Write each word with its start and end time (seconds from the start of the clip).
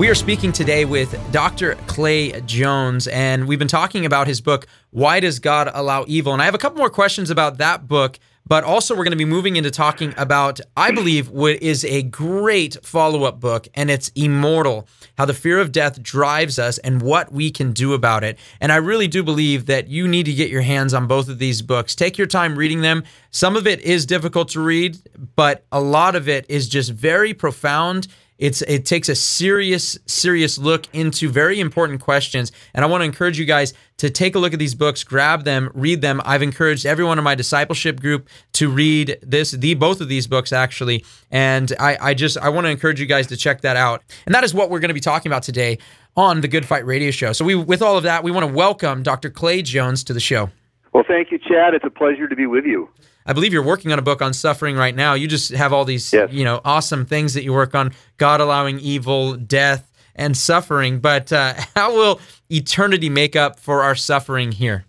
We 0.00 0.08
are 0.08 0.14
speaking 0.14 0.50
today 0.52 0.86
with 0.86 1.14
Dr. 1.30 1.74
Clay 1.86 2.40
Jones, 2.46 3.06
and 3.06 3.46
we've 3.46 3.58
been 3.58 3.68
talking 3.68 4.06
about 4.06 4.26
his 4.28 4.40
book, 4.40 4.66
Why 4.88 5.20
Does 5.20 5.40
God 5.40 5.70
Allow 5.74 6.06
Evil? 6.08 6.32
And 6.32 6.40
I 6.40 6.46
have 6.46 6.54
a 6.54 6.58
couple 6.58 6.78
more 6.78 6.88
questions 6.88 7.28
about 7.28 7.58
that 7.58 7.86
book, 7.86 8.18
but 8.46 8.64
also 8.64 8.94
we're 8.94 9.04
going 9.04 9.10
to 9.10 9.18
be 9.18 9.26
moving 9.26 9.56
into 9.56 9.70
talking 9.70 10.14
about, 10.16 10.58
I 10.74 10.90
believe, 10.90 11.28
what 11.28 11.62
is 11.62 11.84
a 11.84 12.02
great 12.02 12.78
follow 12.82 13.24
up 13.24 13.40
book, 13.40 13.68
and 13.74 13.90
it's 13.90 14.10
Immortal 14.14 14.88
How 15.18 15.26
the 15.26 15.34
Fear 15.34 15.58
of 15.58 15.70
Death 15.70 16.02
Drives 16.02 16.58
Us 16.58 16.78
and 16.78 17.02
What 17.02 17.30
We 17.30 17.50
Can 17.50 17.72
Do 17.72 17.92
About 17.92 18.24
It. 18.24 18.38
And 18.58 18.72
I 18.72 18.76
really 18.76 19.06
do 19.06 19.22
believe 19.22 19.66
that 19.66 19.88
you 19.88 20.08
need 20.08 20.24
to 20.24 20.32
get 20.32 20.48
your 20.48 20.62
hands 20.62 20.94
on 20.94 21.08
both 21.08 21.28
of 21.28 21.38
these 21.38 21.60
books. 21.60 21.94
Take 21.94 22.16
your 22.16 22.26
time 22.26 22.56
reading 22.56 22.80
them. 22.80 23.04
Some 23.32 23.54
of 23.54 23.66
it 23.66 23.82
is 23.82 24.06
difficult 24.06 24.48
to 24.52 24.60
read, 24.60 24.96
but 25.36 25.66
a 25.70 25.80
lot 25.82 26.16
of 26.16 26.26
it 26.26 26.46
is 26.48 26.70
just 26.70 26.90
very 26.90 27.34
profound 27.34 28.08
it's 28.40 28.62
it 28.62 28.86
takes 28.86 29.08
a 29.08 29.14
serious 29.14 29.98
serious 30.06 30.58
look 30.58 30.86
into 30.94 31.28
very 31.28 31.60
important 31.60 32.00
questions, 32.00 32.50
and 32.74 32.84
I 32.84 32.88
want 32.88 33.02
to 33.02 33.04
encourage 33.04 33.38
you 33.38 33.44
guys 33.44 33.74
to 33.98 34.08
take 34.08 34.34
a 34.34 34.38
look 34.38 34.54
at 34.54 34.58
these 34.58 34.74
books, 34.74 35.04
grab 35.04 35.44
them, 35.44 35.70
read 35.74 36.00
them. 36.00 36.22
I've 36.24 36.42
encouraged 36.42 36.86
everyone 36.86 37.18
in 37.18 37.24
my 37.24 37.34
discipleship 37.34 38.00
group 38.00 38.28
to 38.54 38.70
read 38.70 39.18
this, 39.22 39.50
the 39.50 39.74
both 39.74 40.00
of 40.00 40.08
these 40.08 40.26
books 40.26 40.52
actually, 40.54 41.04
and 41.30 41.72
I, 41.78 41.98
I 42.00 42.14
just 42.14 42.38
I 42.38 42.48
want 42.48 42.64
to 42.64 42.70
encourage 42.70 42.98
you 42.98 43.06
guys 43.06 43.26
to 43.26 43.36
check 43.36 43.60
that 43.60 43.76
out. 43.76 44.02
And 44.24 44.34
that 44.34 44.42
is 44.42 44.54
what 44.54 44.70
we're 44.70 44.80
going 44.80 44.88
to 44.88 44.94
be 44.94 45.00
talking 45.00 45.30
about 45.30 45.42
today 45.42 45.78
on 46.16 46.40
the 46.40 46.48
Good 46.48 46.64
Fight 46.64 46.86
Radio 46.86 47.10
Show. 47.10 47.34
So 47.34 47.44
we, 47.44 47.54
with 47.54 47.82
all 47.82 47.96
of 47.96 48.04
that, 48.04 48.24
we 48.24 48.30
want 48.30 48.48
to 48.48 48.52
welcome 48.52 49.02
Dr. 49.02 49.28
Clay 49.28 49.60
Jones 49.60 50.02
to 50.04 50.14
the 50.14 50.20
show. 50.20 50.50
Well, 50.92 51.04
thank 51.06 51.30
you, 51.30 51.38
Chad. 51.38 51.74
It's 51.74 51.84
a 51.84 51.90
pleasure 51.90 52.26
to 52.26 52.34
be 52.34 52.46
with 52.46 52.64
you. 52.64 52.88
I 53.26 53.32
believe 53.32 53.52
you're 53.52 53.62
working 53.62 53.92
on 53.92 53.98
a 53.98 54.02
book 54.02 54.22
on 54.22 54.32
suffering 54.32 54.76
right 54.76 54.94
now. 54.94 55.14
You 55.14 55.28
just 55.28 55.52
have 55.52 55.72
all 55.72 55.84
these, 55.84 56.12
yes. 56.12 56.32
you 56.32 56.44
know, 56.44 56.60
awesome 56.64 57.04
things 57.04 57.34
that 57.34 57.44
you 57.44 57.52
work 57.52 57.74
on: 57.74 57.92
God 58.16 58.40
allowing 58.40 58.78
evil, 58.80 59.36
death, 59.36 59.90
and 60.14 60.36
suffering. 60.36 61.00
But 61.00 61.32
uh, 61.32 61.54
how 61.76 61.94
will 61.94 62.20
eternity 62.50 63.08
make 63.08 63.36
up 63.36 63.58
for 63.58 63.82
our 63.82 63.94
suffering 63.94 64.52
here? 64.52 64.84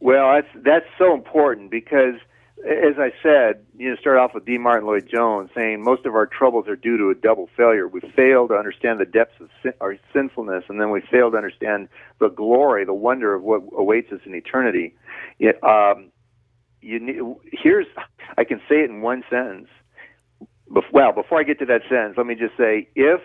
Well, 0.00 0.32
that's 0.32 0.64
that's 0.64 0.86
so 0.96 1.14
important 1.14 1.70
because, 1.70 2.14
as 2.64 2.98
I 2.98 3.12
said, 3.22 3.64
you 3.76 3.90
know, 3.90 3.96
start 3.96 4.18
off 4.18 4.32
with 4.34 4.44
D. 4.44 4.56
Martyn 4.58 4.86
Lloyd 4.86 5.08
Jones 5.12 5.50
saying 5.56 5.82
most 5.82 6.06
of 6.06 6.14
our 6.14 6.26
troubles 6.26 6.68
are 6.68 6.76
due 6.76 6.96
to 6.98 7.10
a 7.10 7.14
double 7.14 7.48
failure. 7.56 7.88
We 7.88 8.00
fail 8.14 8.46
to 8.48 8.54
understand 8.54 9.00
the 9.00 9.06
depths 9.06 9.40
of 9.40 9.48
sin, 9.62 9.72
our 9.80 9.96
sinfulness, 10.12 10.64
and 10.68 10.80
then 10.80 10.90
we 10.90 11.00
fail 11.00 11.30
to 11.30 11.36
understand 11.36 11.88
the 12.20 12.28
glory, 12.28 12.84
the 12.84 12.94
wonder 12.94 13.34
of 13.34 13.42
what 13.42 13.62
awaits 13.76 14.12
us 14.12 14.20
in 14.24 14.34
eternity. 14.34 14.94
Yet, 15.38 15.62
um, 15.64 16.10
you 16.80 17.00
need, 17.00 17.20
here's 17.52 17.86
I 18.36 18.44
can 18.44 18.58
say 18.68 18.76
it 18.76 18.90
in 18.90 19.00
one 19.00 19.22
sentence. 19.30 19.68
Well, 20.92 21.12
before 21.12 21.40
I 21.40 21.44
get 21.44 21.58
to 21.60 21.66
that 21.66 21.82
sentence, 21.88 22.14
let 22.16 22.26
me 22.26 22.34
just 22.34 22.56
say 22.56 22.88
if 22.94 23.20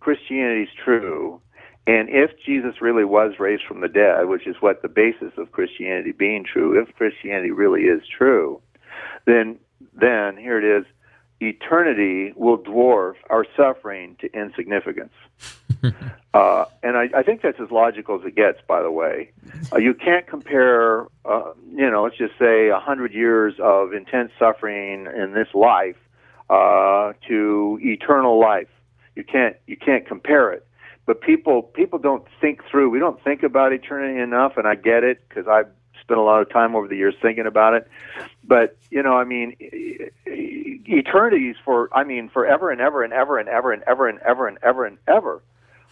Christianity 0.00 0.62
is 0.62 0.68
true, 0.82 1.40
and 1.86 2.08
if 2.08 2.30
Jesus 2.44 2.80
really 2.80 3.04
was 3.04 3.34
raised 3.38 3.62
from 3.68 3.80
the 3.80 3.88
dead, 3.88 4.26
which 4.26 4.46
is 4.46 4.56
what 4.60 4.82
the 4.82 4.88
basis 4.88 5.32
of 5.36 5.52
Christianity 5.52 6.12
being 6.12 6.44
true, 6.44 6.80
if 6.80 6.94
Christianity 6.96 7.50
really 7.50 7.82
is 7.82 8.02
true, 8.06 8.60
then 9.26 9.58
then 9.92 10.36
here 10.36 10.58
it 10.58 10.80
is, 10.80 10.86
eternity 11.40 12.32
will 12.36 12.58
dwarf 12.58 13.14
our 13.30 13.46
suffering 13.56 14.16
to 14.20 14.32
insignificance. 14.32 15.12
uh, 16.34 16.64
and 16.82 16.96
I, 16.96 17.08
I 17.14 17.22
think 17.22 17.42
that's 17.42 17.60
as 17.60 17.70
logical 17.70 18.18
as 18.18 18.26
it 18.26 18.34
gets, 18.34 18.58
by 18.66 18.82
the 18.82 18.90
way. 18.90 19.30
Uh, 19.72 19.78
you 19.78 19.94
can't 19.94 20.26
compare, 20.26 21.06
uh, 21.24 21.52
you 21.74 21.90
know, 21.90 22.04
let's 22.04 22.16
just 22.16 22.38
say 22.38 22.68
a 22.68 22.78
hundred 22.78 23.12
years 23.12 23.54
of 23.58 23.92
intense 23.92 24.32
suffering 24.38 25.06
in 25.06 25.32
this 25.34 25.48
life 25.54 25.96
uh, 26.48 27.12
to 27.28 27.78
eternal 27.82 28.40
life. 28.40 28.68
You 29.14 29.24
can't, 29.24 29.56
you 29.66 29.76
can't 29.76 30.06
compare 30.06 30.52
it. 30.52 30.66
But 31.04 31.20
people, 31.20 31.62
people 31.62 31.98
don't 31.98 32.24
think 32.40 32.62
through. 32.68 32.90
We 32.90 32.98
don't 32.98 33.22
think 33.22 33.42
about 33.42 33.72
eternity 33.72 34.20
enough, 34.20 34.56
and 34.56 34.66
I 34.66 34.74
get 34.74 35.04
it 35.04 35.22
because 35.28 35.46
I've 35.46 35.68
spent 36.06 36.18
a 36.18 36.22
lot 36.22 36.40
of 36.40 36.50
time 36.50 36.76
over 36.76 36.86
the 36.88 36.96
years 36.96 37.14
thinking 37.20 37.46
about 37.46 37.74
it. 37.74 37.88
But 38.44 38.76
you 38.90 39.02
know, 39.02 39.16
I 39.16 39.24
mean, 39.24 39.56
eternities 40.88 41.56
for, 41.64 41.88
I 41.96 42.04
mean, 42.04 42.28
forever 42.28 42.70
and 42.70 42.80
ever 42.80 43.02
and 43.02 43.12
ever 43.12 43.38
and 43.38 43.48
ever 43.48 43.72
and 43.72 43.82
ever 43.82 44.08
and 44.08 44.18
ever 44.20 44.46
and 44.46 44.58
ever 44.62 44.84
and 44.84 44.98
ever. 45.06 45.42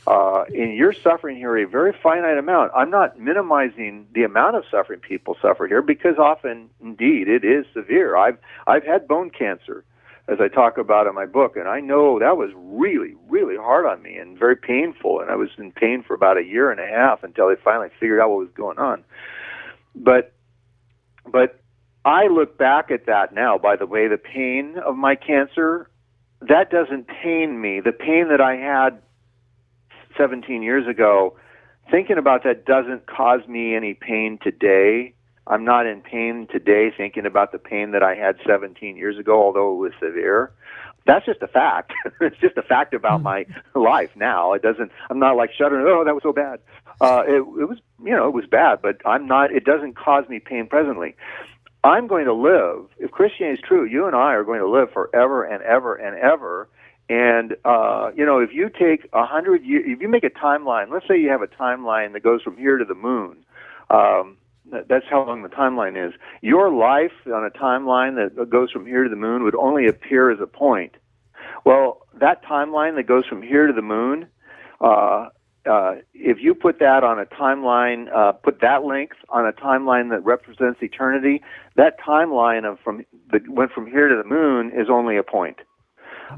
Uh, 0.06 0.44
and 0.48 0.76
you're 0.76 0.92
suffering 0.92 1.36
here 1.36 1.56
a 1.56 1.66
very 1.66 1.94
finite 2.02 2.36
amount. 2.36 2.70
I'm 2.74 2.90
not 2.90 3.18
minimizing 3.18 4.06
the 4.12 4.24
amount 4.24 4.56
of 4.56 4.64
suffering 4.70 5.00
people 5.00 5.36
suffer 5.40 5.66
here 5.66 5.80
because 5.80 6.18
often, 6.18 6.68
indeed, 6.82 7.28
it 7.28 7.42
is 7.44 7.64
severe. 7.72 8.16
I've 8.16 8.36
I've 8.66 8.84
had 8.84 9.08
bone 9.08 9.30
cancer, 9.30 9.82
as 10.28 10.40
I 10.40 10.48
talk 10.48 10.76
about 10.76 11.06
in 11.06 11.14
my 11.14 11.24
book, 11.24 11.56
and 11.56 11.68
I 11.68 11.80
know 11.80 12.18
that 12.18 12.36
was 12.36 12.50
really, 12.54 13.14
really 13.28 13.56
hard 13.56 13.86
on 13.86 14.02
me 14.02 14.16
and 14.16 14.38
very 14.38 14.56
painful. 14.56 15.20
And 15.20 15.30
I 15.30 15.36
was 15.36 15.48
in 15.56 15.72
pain 15.72 16.02
for 16.02 16.14
about 16.14 16.36
a 16.36 16.44
year 16.44 16.70
and 16.70 16.80
a 16.80 16.86
half 16.86 17.22
until 17.22 17.48
they 17.48 17.56
finally 17.62 17.88
figured 17.98 18.20
out 18.20 18.30
what 18.30 18.40
was 18.40 18.54
going 18.54 18.78
on. 18.78 19.04
But 19.94 20.32
but 21.26 21.60
I 22.04 22.26
look 22.26 22.58
back 22.58 22.90
at 22.90 23.06
that 23.06 23.34
now. 23.34 23.58
By 23.58 23.76
the 23.76 23.86
way, 23.86 24.08
the 24.08 24.18
pain 24.18 24.76
of 24.84 24.96
my 24.96 25.14
cancer 25.14 25.88
that 26.48 26.70
doesn't 26.70 27.08
pain 27.08 27.60
me. 27.60 27.80
The 27.80 27.92
pain 27.92 28.28
that 28.28 28.40
I 28.40 28.56
had 28.56 29.00
17 30.16 30.62
years 30.62 30.86
ago, 30.86 31.36
thinking 31.90 32.18
about 32.18 32.44
that 32.44 32.66
doesn't 32.66 33.06
cause 33.06 33.46
me 33.48 33.74
any 33.74 33.94
pain 33.94 34.38
today. 34.42 35.14
I'm 35.46 35.64
not 35.64 35.86
in 35.86 36.00
pain 36.00 36.46
today 36.50 36.90
thinking 36.94 37.26
about 37.26 37.52
the 37.52 37.58
pain 37.58 37.92
that 37.92 38.02
I 38.02 38.14
had 38.14 38.36
17 38.46 38.96
years 38.96 39.18
ago, 39.18 39.42
although 39.42 39.74
it 39.74 39.76
was 39.76 39.92
severe. 40.00 40.52
That's 41.06 41.26
just 41.26 41.42
a 41.42 41.48
fact. 41.48 41.92
it's 42.20 42.38
just 42.40 42.56
a 42.56 42.62
fact 42.62 42.94
about 42.94 43.18
hmm. 43.18 43.24
my 43.24 43.46
life 43.74 44.10
now. 44.16 44.52
It 44.54 44.62
doesn't. 44.62 44.90
I'm 45.10 45.18
not 45.18 45.36
like 45.36 45.50
shuddering. 45.52 45.86
Oh, 45.86 46.04
that 46.04 46.14
was 46.14 46.22
so 46.22 46.32
bad. 46.32 46.60
Uh, 47.00 47.22
it, 47.26 47.36
it 47.36 47.68
was, 47.68 47.78
you 48.02 48.12
know, 48.12 48.26
it 48.26 48.32
was 48.32 48.46
bad, 48.46 48.80
but 48.80 49.02
I'm 49.04 49.26
not. 49.26 49.52
It 49.52 49.64
doesn't 49.64 49.96
cause 49.96 50.28
me 50.28 50.38
pain 50.38 50.66
presently. 50.66 51.14
I'm 51.84 52.06
going 52.06 52.24
to 52.24 52.34
live. 52.34 52.88
If 52.98 53.10
Christianity 53.12 53.60
is 53.60 53.64
true, 53.66 53.84
you 53.84 54.06
and 54.06 54.16
I 54.16 54.32
are 54.32 54.42
going 54.42 54.60
to 54.60 54.68
live 54.68 54.90
forever 54.92 55.44
and 55.44 55.62
ever 55.62 55.94
and 55.94 56.18
ever 56.18 56.68
and 57.08 57.56
uh, 57.64 58.10
you 58.16 58.24
know, 58.24 58.38
if 58.38 58.50
you 58.52 58.70
take 58.70 59.08
a 59.12 59.26
hundred 59.26 59.62
years, 59.64 59.84
if 59.86 60.00
you 60.00 60.08
make 60.08 60.24
a 60.24 60.30
timeline, 60.30 60.90
let's 60.90 61.06
say 61.06 61.18
you 61.18 61.28
have 61.28 61.42
a 61.42 61.46
timeline 61.46 62.14
that 62.14 62.22
goes 62.22 62.42
from 62.42 62.56
here 62.56 62.78
to 62.78 62.84
the 62.84 62.94
moon. 62.94 63.44
Um, 63.90 64.38
that's 64.88 65.04
how 65.10 65.26
long 65.26 65.42
the 65.42 65.50
timeline 65.50 66.08
is. 66.08 66.14
Your 66.40 66.72
life 66.72 67.12
on 67.26 67.44
a 67.44 67.50
timeline 67.50 68.16
that 68.16 68.48
goes 68.48 68.70
from 68.70 68.86
here 68.86 69.04
to 69.04 69.10
the 69.10 69.16
moon 69.16 69.44
would 69.44 69.54
only 69.54 69.86
appear 69.86 70.30
as 70.30 70.40
a 70.40 70.46
point. 70.46 70.94
Well, 71.66 72.06
that 72.14 72.42
timeline 72.44 72.96
that 72.96 73.06
goes 73.06 73.26
from 73.26 73.42
here 73.42 73.66
to 73.66 73.74
the 73.74 73.82
moon, 73.82 74.26
uh, 74.80 75.28
uh, 75.66 75.96
if 76.12 76.38
you 76.40 76.54
put 76.54 76.78
that 76.78 77.02
on 77.02 77.18
a 77.18 77.26
timeline, 77.26 78.14
uh, 78.14 78.32
put 78.32 78.60
that 78.60 78.84
length 78.84 79.16
on 79.30 79.46
a 79.46 79.52
timeline 79.52 80.10
that 80.10 80.24
represents 80.24 80.82
eternity, 80.82 81.42
that 81.76 81.98
timeline 82.00 82.70
of 82.70 82.78
from 82.80 83.04
that 83.32 83.48
went 83.48 83.72
from 83.72 83.86
here 83.86 84.08
to 84.08 84.16
the 84.16 84.28
moon 84.28 84.70
is 84.74 84.88
only 84.90 85.16
a 85.16 85.22
point. 85.22 85.58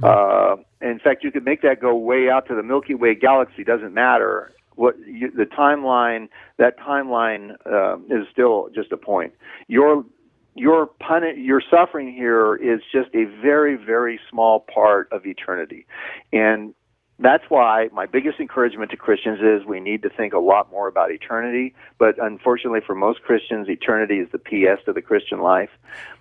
Uh, 0.03 0.57
in 0.81 0.99
fact, 0.99 1.25
you 1.25 1.31
could 1.31 1.45
make 1.45 1.63
that 1.63 1.81
go 1.81 1.97
way 1.97 2.29
out 2.29 2.47
to 2.49 2.55
the 2.55 2.63
Milky 2.63 2.95
Way 2.95 3.15
galaxy. 3.15 3.65
Doesn't 3.65 3.95
matter 3.95 4.53
what 4.75 4.95
you, 5.07 5.31
the 5.31 5.45
timeline. 5.45 6.29
That 6.59 6.79
timeline 6.79 7.57
uh, 7.67 7.97
is 8.15 8.27
still 8.31 8.69
just 8.75 8.93
a 8.93 8.97
point. 8.97 9.33
Your 9.69 10.05
your 10.55 10.89
puni- 11.01 11.41
your 11.41 11.63
suffering 11.71 12.13
here 12.13 12.57
is 12.57 12.81
just 12.93 13.15
a 13.15 13.25
very 13.43 13.77
very 13.77 14.21
small 14.31 14.61
part 14.73 15.09
of 15.13 15.27
eternity, 15.27 15.87
and 16.33 16.75
that's 17.19 17.45
why 17.49 17.89
my 17.93 18.05
biggest 18.05 18.41
encouragement 18.41 18.91
to 18.91 18.97
Christians 18.97 19.39
is 19.41 19.67
we 19.67 19.81
need 19.81 20.03
to 20.03 20.11
think 20.11 20.35
a 20.35 20.39
lot 20.39 20.71
more 20.71 20.87
about 20.87 21.11
eternity. 21.11 21.75
But 21.99 22.23
unfortunately, 22.23 22.81
for 22.87 22.95
most 22.95 23.23
Christians, 23.23 23.69
eternity 23.69 24.19
is 24.19 24.29
the 24.33 24.39
PS 24.39 24.85
to 24.85 24.93
the 24.93 25.01
Christian 25.01 25.41
life. 25.41 25.71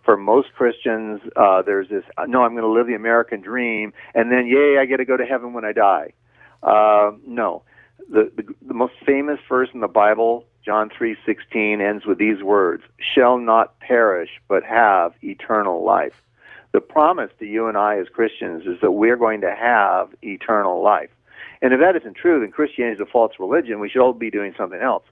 For 0.04 0.16
most 0.16 0.54
Christians, 0.54 1.22
uh, 1.36 1.64
there's 1.64 1.90
this 1.90 2.04
no, 2.28 2.44
I'm 2.44 2.52
going 2.52 2.64
to 2.64 2.70
live 2.70 2.88
the 2.88 2.96
American 2.96 3.42
dream, 3.42 3.94
and 4.14 4.32
then 4.32 4.48
yay, 4.48 4.78
I 4.80 4.86
get 4.86 4.98
to 4.98 5.06
go 5.06 5.18
to 5.18 5.26
heaven 5.26 5.54
when 5.54 5.66
I 5.66 5.74
die. 5.74 6.14
Uh, 6.64 7.12
no, 7.28 7.64
the, 8.10 8.32
the 8.36 8.56
the 8.66 8.74
most 8.74 8.94
famous 9.06 9.40
verse 9.50 9.70
in 9.74 9.82
the 9.82 9.88
Bible, 9.88 10.46
John 10.64 10.90
three 10.96 11.18
sixteen, 11.26 11.82
ends 11.82 12.06
with 12.06 12.20
these 12.20 12.42
words: 12.42 12.84
"Shall 13.00 13.38
not 13.38 13.80
perish, 13.80 14.30
but 14.48 14.64
have 14.64 15.14
eternal 15.22 15.84
life." 15.84 16.14
The 16.75 16.81
promise 16.81 17.31
to 17.39 17.45
you 17.45 17.68
and 17.68 17.77
I 17.77 17.98
as 18.00 18.07
Christians 18.10 18.63
is 18.66 18.81
that 18.81 18.92
we're 18.92 19.16
going 19.16 19.39
to 19.42 19.56
have 19.57 20.10
eternal 20.22 20.83
life. 20.83 21.10
And 21.62 21.74
if 21.74 21.80
that 21.80 21.95
isn't 21.95 22.18
true, 22.18 22.42
then 22.42 22.51
Christianity 22.51 23.01
is 23.01 23.07
a 23.07 23.10
false 23.10 23.31
religion. 23.39 23.80
We 23.80 23.88
should 23.88 24.01
all 24.01 24.12
be 24.12 24.30
doing 24.30 24.54
something 24.57 24.81
else. 24.81 25.06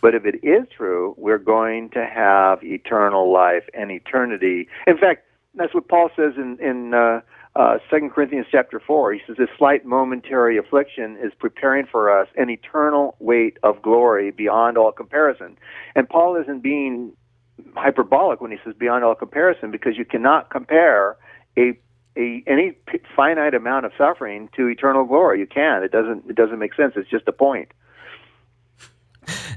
But 0.00 0.14
if 0.14 0.24
it 0.24 0.36
is 0.42 0.66
true, 0.74 1.14
we're 1.18 1.36
going 1.36 1.90
to 1.90 2.06
have 2.06 2.64
eternal 2.64 3.30
life 3.30 3.64
and 3.74 3.90
eternity. 3.90 4.68
In 4.86 4.96
fact, 4.96 5.26
that's 5.54 5.74
what 5.74 5.88
Paul 5.88 6.08
says 6.16 6.32
in 6.38 6.56
in 6.58 6.94
uh, 6.94 7.20
uh, 7.54 7.78
2 7.90 8.08
Corinthians 8.14 8.46
chapter 8.50 8.80
4. 8.80 9.12
He 9.12 9.20
says, 9.26 9.36
This 9.36 9.48
slight 9.58 9.84
momentary 9.84 10.56
affliction 10.56 11.18
is 11.22 11.32
preparing 11.38 11.84
for 11.84 12.10
us 12.10 12.28
an 12.36 12.48
eternal 12.48 13.16
weight 13.18 13.58
of 13.62 13.82
glory 13.82 14.30
beyond 14.30 14.78
all 14.78 14.92
comparison. 14.92 15.58
And 15.94 16.08
Paul 16.08 16.36
isn't 16.36 16.62
being 16.62 17.12
hyperbolic 17.76 18.40
when 18.40 18.50
he 18.50 18.58
says 18.64 18.74
beyond 18.78 19.04
all 19.04 19.14
comparison 19.14 19.70
because 19.70 19.96
you 19.96 20.04
cannot 20.04 20.50
compare 20.50 21.16
a 21.56 21.78
a, 22.16 22.42
any 22.46 22.76
finite 23.14 23.54
amount 23.54 23.86
of 23.86 23.92
suffering 23.96 24.48
to 24.56 24.66
eternal 24.66 25.04
glory. 25.04 25.38
You 25.38 25.46
can. 25.46 25.82
It 25.82 25.92
doesn't. 25.92 26.28
It 26.28 26.36
doesn't 26.36 26.58
make 26.58 26.74
sense. 26.74 26.94
It's 26.96 27.08
just 27.08 27.28
a 27.28 27.32
point. 27.32 27.70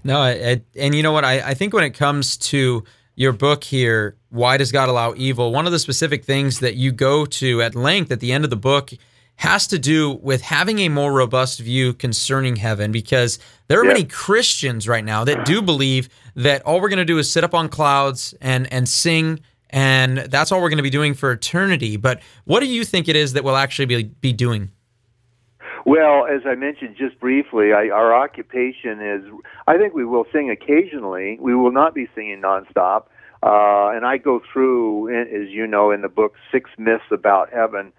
No, 0.03 0.19
I, 0.19 0.29
I, 0.31 0.61
and 0.75 0.93
you 0.93 1.01
know 1.01 1.11
what? 1.11 1.25
I, 1.25 1.39
I 1.39 1.53
think 1.53 1.73
when 1.73 1.83
it 1.83 1.91
comes 1.91 2.37
to 2.37 2.83
your 3.15 3.31
book 3.31 3.63
here, 3.63 4.17
Why 4.29 4.57
Does 4.57 4.71
God 4.71 4.89
Allow 4.89 5.13
Evil? 5.15 5.51
One 5.51 5.65
of 5.65 5.71
the 5.71 5.79
specific 5.79 6.25
things 6.25 6.59
that 6.59 6.75
you 6.75 6.91
go 6.91 7.25
to 7.25 7.61
at 7.61 7.73
length 7.73 8.11
at 8.11 8.19
the 8.19 8.31
end 8.31 8.43
of 8.43 8.49
the 8.49 8.55
book 8.57 8.91
has 9.35 9.67
to 9.67 9.79
do 9.79 10.11
with 10.21 10.41
having 10.41 10.79
a 10.79 10.89
more 10.89 11.11
robust 11.11 11.59
view 11.59 11.93
concerning 11.93 12.55
heaven 12.55 12.91
because 12.91 13.39
there 13.67 13.79
are 13.79 13.83
many 13.83 14.03
Christians 14.03 14.87
right 14.87 15.03
now 15.03 15.23
that 15.23 15.45
do 15.45 15.61
believe 15.61 16.07
that 16.35 16.61
all 16.63 16.79
we're 16.79 16.89
going 16.89 16.97
to 16.97 17.05
do 17.05 17.17
is 17.17 17.29
sit 17.29 17.43
up 17.43 17.53
on 17.53 17.67
clouds 17.69 18.33
and 18.41 18.71
and 18.71 18.87
sing 18.87 19.39
and 19.73 20.19
that's 20.19 20.51
all 20.51 20.61
we're 20.61 20.69
going 20.69 20.77
to 20.77 20.83
be 20.83 20.91
doing 20.91 21.15
for 21.15 21.31
eternity. 21.31 21.97
But 21.97 22.21
what 22.45 22.59
do 22.59 22.67
you 22.67 22.85
think 22.85 23.09
it 23.09 23.15
is 23.15 23.33
that 23.33 23.43
we'll 23.43 23.57
actually 23.57 23.87
be, 23.87 24.03
be 24.03 24.31
doing? 24.31 24.71
Well, 25.85 26.27
as 26.27 26.41
I 26.45 26.55
mentioned 26.55 26.95
just 26.95 27.19
briefly, 27.19 27.73
I, 27.73 27.89
our 27.89 28.15
occupation 28.15 29.01
is, 29.01 29.23
I 29.67 29.77
think 29.77 29.93
we 29.93 30.05
will 30.05 30.25
sing 30.31 30.49
occasionally. 30.49 31.37
We 31.41 31.55
will 31.55 31.73
not 31.73 31.93
be 31.95 32.07
singing 32.15 32.41
nonstop. 32.41 33.05
Uh, 33.41 33.89
and 33.93 34.05
I 34.05 34.17
go 34.17 34.41
through, 34.53 35.09
as 35.09 35.49
you 35.49 35.67
know, 35.67 35.91
in 35.91 36.01
the 36.01 36.07
book, 36.07 36.35
six 36.51 36.69
myths 36.77 37.03
about 37.11 37.51
heaven. 37.51 37.91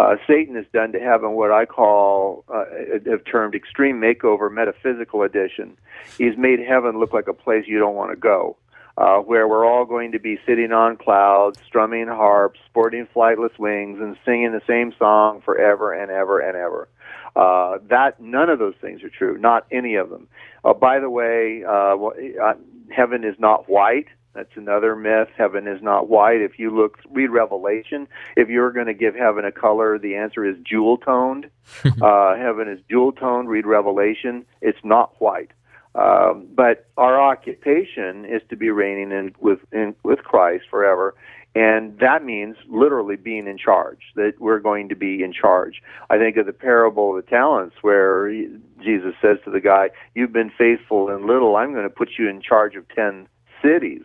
Uh, 0.00 0.16
Satan 0.26 0.54
has 0.54 0.64
done 0.72 0.92
to 0.92 0.98
heaven 0.98 1.32
what 1.32 1.52
I 1.52 1.66
call, 1.66 2.42
uh, 2.48 2.64
have 3.04 3.22
termed 3.30 3.54
extreme 3.54 4.00
makeover 4.00 4.50
metaphysical 4.50 5.22
edition. 5.22 5.76
He's 6.16 6.38
made 6.38 6.58
heaven 6.58 6.98
look 6.98 7.12
like 7.12 7.28
a 7.28 7.34
place 7.34 7.66
you 7.66 7.78
don't 7.78 7.94
want 7.94 8.10
to 8.10 8.16
go, 8.16 8.56
uh, 8.96 9.18
where 9.18 9.46
we're 9.46 9.66
all 9.66 9.84
going 9.84 10.12
to 10.12 10.18
be 10.18 10.38
sitting 10.46 10.72
on 10.72 10.96
clouds, 10.96 11.60
strumming 11.66 12.06
harps, 12.06 12.58
sporting 12.64 13.08
flightless 13.14 13.58
wings, 13.58 13.98
and 14.00 14.16
singing 14.24 14.52
the 14.52 14.62
same 14.66 14.94
song 14.98 15.42
forever 15.42 15.92
and 15.92 16.10
ever 16.10 16.40
and 16.40 16.56
ever. 16.56 16.88
Uh, 17.36 17.76
that 17.90 18.18
none 18.18 18.48
of 18.48 18.58
those 18.58 18.76
things 18.80 19.02
are 19.02 19.10
true. 19.10 19.36
Not 19.36 19.66
any 19.70 19.96
of 19.96 20.08
them. 20.08 20.28
Uh, 20.64 20.72
by 20.72 20.98
the 20.98 21.10
way, 21.10 21.62
uh, 21.68 21.94
uh, 22.42 22.54
heaven 22.90 23.22
is 23.22 23.36
not 23.38 23.68
white. 23.68 24.06
That's 24.34 24.50
another 24.56 24.94
myth. 24.94 25.28
Heaven 25.36 25.66
is 25.66 25.82
not 25.82 26.08
white. 26.08 26.40
If 26.40 26.58
you 26.58 26.70
look, 26.70 26.98
read 27.10 27.30
Revelation. 27.30 28.06
If 28.36 28.48
you're 28.48 28.70
going 28.70 28.86
to 28.86 28.94
give 28.94 29.14
heaven 29.14 29.44
a 29.44 29.52
color, 29.52 29.98
the 29.98 30.14
answer 30.14 30.44
is 30.44 30.56
jewel 30.64 30.98
toned. 30.98 31.50
uh, 31.84 32.36
heaven 32.36 32.68
is 32.68 32.80
jewel 32.88 33.12
toned. 33.12 33.48
Read 33.48 33.66
Revelation. 33.66 34.44
It's 34.60 34.78
not 34.84 35.20
white. 35.20 35.50
Um, 35.96 36.46
but 36.54 36.86
our 36.96 37.20
occupation 37.20 38.24
is 38.24 38.42
to 38.50 38.56
be 38.56 38.70
reigning 38.70 39.10
in, 39.10 39.34
with 39.40 39.58
in, 39.72 39.96
with 40.04 40.20
Christ 40.20 40.66
forever, 40.70 41.16
and 41.54 41.98
that 41.98 42.24
means 42.24 42.56
literally 42.68 43.16
being 43.16 43.48
in 43.48 43.58
charge, 43.58 43.98
that 44.14 44.34
we're 44.38 44.60
going 44.60 44.88
to 44.90 44.94
be 44.94 45.22
in 45.24 45.32
charge. 45.32 45.82
I 46.08 46.16
think 46.16 46.36
of 46.36 46.46
the 46.46 46.52
parable 46.52 47.16
of 47.16 47.24
the 47.24 47.28
talents 47.28 47.74
where 47.80 48.32
Jesus 48.80 49.14
says 49.20 49.38
to 49.44 49.50
the 49.50 49.60
guy, 49.60 49.90
You've 50.14 50.32
been 50.32 50.52
faithful 50.56 51.10
in 51.10 51.26
little, 51.26 51.56
I'm 51.56 51.72
going 51.72 51.88
to 51.88 51.90
put 51.90 52.10
you 52.18 52.28
in 52.28 52.40
charge 52.40 52.76
of 52.76 52.88
10 52.94 53.26
cities. 53.62 54.02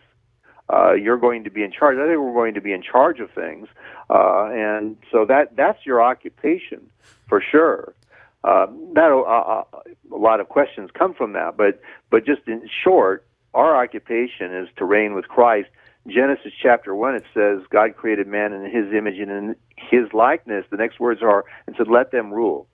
Uh, 0.72 0.92
you're 0.94 1.18
going 1.18 1.44
to 1.44 1.50
be 1.50 1.62
in 1.62 1.70
charge. 1.70 1.96
I 1.96 2.06
think 2.06 2.18
we're 2.18 2.32
going 2.32 2.54
to 2.54 2.60
be 2.60 2.72
in 2.72 2.82
charge 2.82 3.20
of 3.20 3.30
things, 3.30 3.68
uh, 4.10 4.48
and 4.50 4.96
so 5.12 5.24
that 5.26 5.54
that's 5.56 5.86
your 5.86 6.02
occupation 6.02 6.90
for 7.28 7.40
sure. 7.40 7.94
Uh, 8.42 8.66
that 8.94 9.10
uh, 9.10 9.22
uh, 9.22 9.64
a 10.12 10.16
lot 10.16 10.40
of 10.40 10.48
questions 10.48 10.90
come 10.92 11.14
from 11.14 11.34
that, 11.34 11.56
but 11.56 11.80
but 12.10 12.26
just 12.26 12.42
in 12.46 12.68
short, 12.82 13.26
our 13.54 13.80
occupation 13.80 14.54
is 14.54 14.68
to 14.76 14.84
reign 14.84 15.14
with 15.14 15.28
Christ 15.28 15.68
Genesis 16.08 16.52
chapter 16.62 16.94
1, 16.94 17.16
it 17.16 17.24
says, 17.34 17.60
God 17.70 17.96
created 17.96 18.26
man 18.26 18.52
in 18.52 18.64
his 18.64 18.92
image 18.92 19.18
and 19.18 19.30
in 19.30 19.56
his 19.76 20.12
likeness. 20.12 20.64
The 20.70 20.76
next 20.76 21.00
words 21.00 21.22
are, 21.22 21.44
and 21.66 21.74
said, 21.76 21.88
let 21.88 22.12
them 22.12 22.32
rule. 22.32 22.68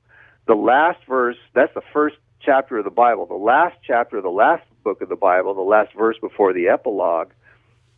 The 0.46 0.54
last 0.54 0.98
verse, 1.08 1.36
that's 1.54 1.72
the 1.74 1.82
first 1.92 2.16
chapter 2.40 2.78
of 2.78 2.84
the 2.84 2.90
Bible. 2.90 3.26
The 3.26 3.34
last 3.34 3.76
chapter 3.86 4.18
of 4.18 4.22
the 4.22 4.30
last 4.30 4.64
book 4.84 5.00
of 5.00 5.08
the 5.08 5.16
Bible, 5.16 5.54
the 5.54 5.60
last 5.60 5.94
verse 5.94 6.16
before 6.20 6.52
the 6.52 6.68
epilogue, 6.68 7.30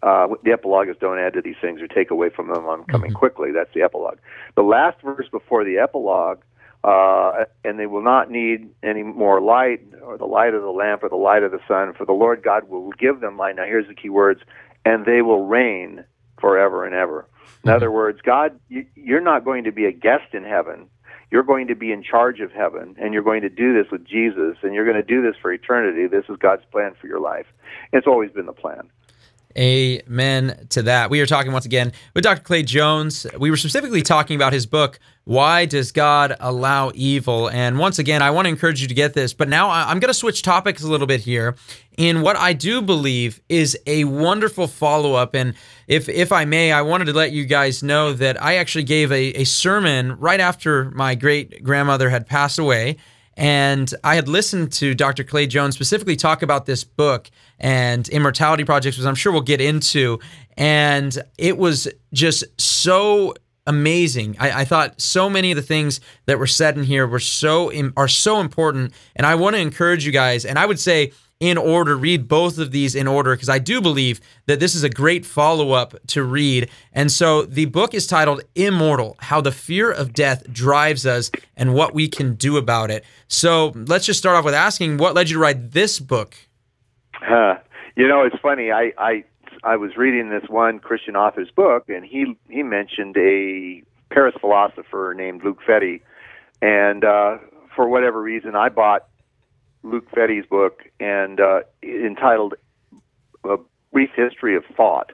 uh, 0.04 0.28
the 0.42 0.52
epilogue 0.52 0.88
is 0.88 0.96
don't 1.00 1.18
add 1.18 1.32
to 1.32 1.40
these 1.40 1.56
things 1.60 1.80
or 1.80 1.88
take 1.88 2.10
away 2.10 2.28
from 2.28 2.48
them. 2.48 2.66
I'm 2.66 2.84
coming 2.84 3.10
mm-hmm. 3.10 3.18
quickly. 3.18 3.52
That's 3.52 3.72
the 3.74 3.82
epilogue. 3.82 4.18
The 4.54 4.62
last 4.62 5.00
verse 5.02 5.26
before 5.30 5.64
the 5.64 5.78
epilogue, 5.78 6.42
uh, 6.84 7.46
and 7.64 7.78
they 7.78 7.86
will 7.86 8.02
not 8.02 8.30
need 8.30 8.68
any 8.82 9.02
more 9.02 9.40
light 9.40 9.80
or 10.02 10.18
the 10.18 10.26
light 10.26 10.52
of 10.52 10.62
the 10.62 10.70
lamp 10.70 11.02
or 11.02 11.08
the 11.08 11.16
light 11.16 11.42
of 11.42 11.52
the 11.52 11.60
sun, 11.66 11.94
for 11.94 12.04
the 12.04 12.12
Lord 12.12 12.42
God 12.42 12.68
will 12.68 12.90
give 12.92 13.20
them 13.20 13.38
light. 13.38 13.56
Now, 13.56 13.64
here's 13.64 13.88
the 13.88 13.94
key 13.94 14.10
words 14.10 14.42
and 14.84 15.06
they 15.06 15.22
will 15.22 15.46
reign 15.46 16.04
forever 16.40 16.84
and 16.84 16.94
ever. 16.94 17.26
In 17.64 17.70
other 17.70 17.90
words, 17.90 18.20
God, 18.20 18.58
you're 18.68 19.22
not 19.22 19.44
going 19.44 19.64
to 19.64 19.72
be 19.72 19.86
a 19.86 19.92
guest 19.92 20.34
in 20.34 20.44
heaven. 20.44 20.88
You're 21.30 21.42
going 21.42 21.68
to 21.68 21.74
be 21.74 21.90
in 21.90 22.02
charge 22.02 22.40
of 22.40 22.52
heaven, 22.52 22.94
and 23.00 23.14
you're 23.14 23.22
going 23.22 23.40
to 23.40 23.48
do 23.48 23.72
this 23.72 23.90
with 23.90 24.04
Jesus, 24.04 24.58
and 24.62 24.74
you're 24.74 24.84
going 24.84 24.96
to 24.96 25.02
do 25.02 25.22
this 25.22 25.34
for 25.40 25.50
eternity. 25.50 26.06
This 26.06 26.24
is 26.28 26.36
God's 26.36 26.64
plan 26.70 26.94
for 27.00 27.06
your 27.06 27.20
life. 27.20 27.46
It's 27.92 28.06
always 28.06 28.30
been 28.30 28.46
the 28.46 28.52
plan. 28.52 28.90
Amen 29.56 30.66
to 30.70 30.82
that. 30.82 31.10
We 31.10 31.20
are 31.20 31.26
talking 31.26 31.52
once 31.52 31.64
again 31.64 31.92
with 32.12 32.24
Dr. 32.24 32.42
Clay 32.42 32.64
Jones. 32.64 33.24
We 33.38 33.50
were 33.50 33.56
specifically 33.56 34.02
talking 34.02 34.34
about 34.34 34.52
his 34.52 34.66
book, 34.66 34.98
Why 35.24 35.64
Does 35.64 35.92
God 35.92 36.34
Allow 36.40 36.90
Evil? 36.94 37.48
And 37.48 37.78
once 37.78 38.00
again, 38.00 38.20
I 38.20 38.30
want 38.30 38.46
to 38.46 38.48
encourage 38.48 38.82
you 38.82 38.88
to 38.88 38.94
get 38.94 39.14
this, 39.14 39.32
but 39.32 39.48
now 39.48 39.70
I'm 39.70 40.00
going 40.00 40.08
to 40.08 40.14
switch 40.14 40.42
topics 40.42 40.82
a 40.82 40.88
little 40.88 41.06
bit 41.06 41.20
here 41.20 41.54
in 41.96 42.22
what 42.22 42.36
I 42.36 42.52
do 42.52 42.82
believe 42.82 43.40
is 43.48 43.78
a 43.86 44.02
wonderful 44.04 44.66
follow 44.66 45.14
up. 45.14 45.34
And 45.34 45.54
if, 45.86 46.08
if 46.08 46.32
I 46.32 46.44
may, 46.44 46.72
I 46.72 46.82
wanted 46.82 47.04
to 47.04 47.12
let 47.12 47.30
you 47.30 47.44
guys 47.44 47.80
know 47.80 48.12
that 48.12 48.42
I 48.42 48.56
actually 48.56 48.84
gave 48.84 49.12
a, 49.12 49.40
a 49.40 49.44
sermon 49.44 50.18
right 50.18 50.40
after 50.40 50.90
my 50.90 51.14
great 51.14 51.62
grandmother 51.62 52.10
had 52.10 52.26
passed 52.26 52.58
away. 52.58 52.96
And 53.36 53.92
I 54.04 54.14
had 54.14 54.28
listened 54.28 54.72
to 54.74 54.94
Dr. 54.94 55.24
Clay 55.24 55.46
Jones 55.46 55.74
specifically 55.74 56.16
talk 56.16 56.42
about 56.42 56.66
this 56.66 56.84
book 56.84 57.30
and 57.58 58.08
immortality 58.08 58.64
projects, 58.64 58.96
which 58.98 59.06
I'm 59.06 59.14
sure 59.14 59.32
we'll 59.32 59.42
get 59.42 59.60
into. 59.60 60.20
And 60.56 61.16
it 61.38 61.58
was 61.58 61.88
just 62.12 62.44
so 62.60 63.34
amazing. 63.66 64.36
I, 64.38 64.60
I, 64.60 64.64
thought 64.64 65.00
so 65.00 65.30
many 65.30 65.50
of 65.50 65.56
the 65.56 65.62
things 65.62 66.00
that 66.26 66.38
were 66.38 66.46
said 66.46 66.76
in 66.76 66.84
here 66.84 67.06
were 67.06 67.18
so 67.18 67.72
are 67.96 68.08
so 68.08 68.40
important, 68.40 68.92
and 69.16 69.26
I 69.26 69.34
want 69.36 69.56
to 69.56 69.62
encourage 69.62 70.04
you 70.04 70.12
guys. 70.12 70.44
And 70.44 70.58
I 70.58 70.66
would 70.66 70.78
say 70.78 71.12
in 71.44 71.58
order, 71.58 71.94
read 71.94 72.26
both 72.26 72.56
of 72.56 72.70
these 72.70 72.94
in 72.94 73.06
order 73.06 73.34
because 73.34 73.50
I 73.50 73.58
do 73.58 73.82
believe 73.82 74.18
that 74.46 74.60
this 74.60 74.74
is 74.74 74.82
a 74.82 74.88
great 74.88 75.26
follow 75.26 75.72
up 75.72 75.94
to 76.06 76.24
read. 76.24 76.70
And 76.90 77.12
so 77.12 77.42
the 77.42 77.66
book 77.66 77.92
is 77.92 78.06
titled 78.06 78.42
Immortal 78.54 79.16
How 79.20 79.42
the 79.42 79.52
Fear 79.52 79.92
of 79.92 80.14
Death 80.14 80.50
Drives 80.50 81.04
Us 81.04 81.30
and 81.54 81.74
What 81.74 81.92
We 81.92 82.08
Can 82.08 82.34
Do 82.34 82.56
About 82.56 82.90
It. 82.90 83.04
So 83.28 83.72
let's 83.74 84.06
just 84.06 84.18
start 84.18 84.36
off 84.36 84.44
with 84.46 84.54
asking 84.54 84.96
what 84.96 85.14
led 85.14 85.28
you 85.28 85.34
to 85.34 85.40
write 85.40 85.72
this 85.72 86.00
book? 86.00 86.34
Uh, 87.28 87.56
you 87.94 88.08
know, 88.08 88.22
it's 88.22 88.40
funny. 88.40 88.70
I, 88.72 88.94
I, 88.96 89.24
I 89.64 89.76
was 89.76 89.98
reading 89.98 90.30
this 90.30 90.48
one 90.48 90.78
Christian 90.78 91.14
author's 91.14 91.50
book, 91.50 91.90
and 91.90 92.06
he, 92.06 92.38
he 92.48 92.62
mentioned 92.62 93.18
a 93.18 93.82
Paris 94.10 94.34
philosopher 94.40 95.12
named 95.14 95.44
Luc 95.44 95.58
Ferry. 95.66 96.02
And 96.62 97.04
uh, 97.04 97.36
for 97.76 97.86
whatever 97.86 98.22
reason, 98.22 98.56
I 98.56 98.70
bought 98.70 99.08
Luc 99.84 100.10
Ferry's 100.10 100.46
book 100.46 100.82
and 100.98 101.40
uh, 101.40 101.60
entitled 101.82 102.54
"A 103.44 103.56
Brief 103.92 104.10
History 104.16 104.56
of 104.56 104.64
Thought." 104.76 105.12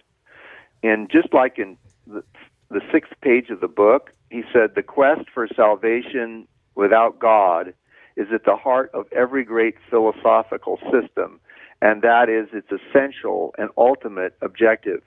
And 0.83 1.11
just 1.11 1.35
like 1.35 1.59
in 1.59 1.77
the, 2.07 2.23
the 2.71 2.81
sixth 2.93 3.13
page 3.21 3.51
of 3.51 3.61
the 3.61 3.69
book, 3.69 4.13
he 4.31 4.43
said, 4.53 4.75
"The 4.75 4.83
quest 4.83 5.29
for 5.35 5.47
salvation 5.55 6.49
without 6.77 7.19
God 7.19 7.75
is 8.17 8.29
at 8.33 8.45
the 8.45 8.57
heart 8.57 8.91
of 8.95 9.07
every 9.13 9.45
great 9.45 9.75
philosophical 9.91 10.79
system, 10.91 11.41
and 11.83 12.03
that 12.03 12.29
is 12.29 12.49
its 12.53 12.69
essential 12.71 13.55
and 13.59 13.69
ultimate 13.77 14.37
objective." 14.41 15.03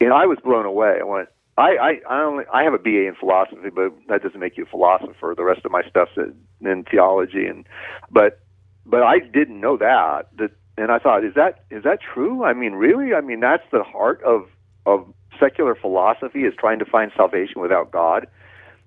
And 0.00 0.12
I 0.12 0.26
was 0.26 0.38
blown 0.42 0.64
away. 0.64 0.98
I 1.00 1.04
went, 1.04 1.28
I, 1.58 1.76
I, 1.76 2.00
I 2.08 2.22
only 2.22 2.44
I 2.52 2.62
have 2.62 2.72
a 2.72 2.78
BA 2.78 3.06
in 3.06 3.14
philosophy, 3.18 3.68
but 3.74 3.92
that 4.08 4.22
doesn't 4.22 4.40
make 4.40 4.56
you 4.56 4.64
a 4.64 4.66
philosopher. 4.66 5.34
The 5.36 5.44
rest 5.44 5.64
of 5.64 5.70
my 5.70 5.82
stuff's 5.88 6.12
in, 6.16 6.34
in 6.66 6.84
theology, 6.84 7.46
and 7.46 7.66
but 8.10 8.40
but 8.90 9.02
I 9.02 9.20
didn't 9.20 9.60
know 9.60 9.76
that. 9.76 10.28
That 10.36 10.50
and 10.76 10.90
I 10.90 10.98
thought, 10.98 11.24
is 11.24 11.34
that 11.34 11.64
is 11.70 11.84
that 11.84 11.98
true? 12.00 12.44
I 12.44 12.52
mean, 12.52 12.72
really? 12.72 13.14
I 13.14 13.20
mean, 13.20 13.40
that's 13.40 13.64
the 13.70 13.82
heart 13.82 14.22
of 14.24 14.46
of 14.86 15.06
secular 15.38 15.74
philosophy 15.74 16.40
is 16.40 16.54
trying 16.58 16.78
to 16.80 16.84
find 16.84 17.12
salvation 17.16 17.60
without 17.60 17.90
God. 17.90 18.26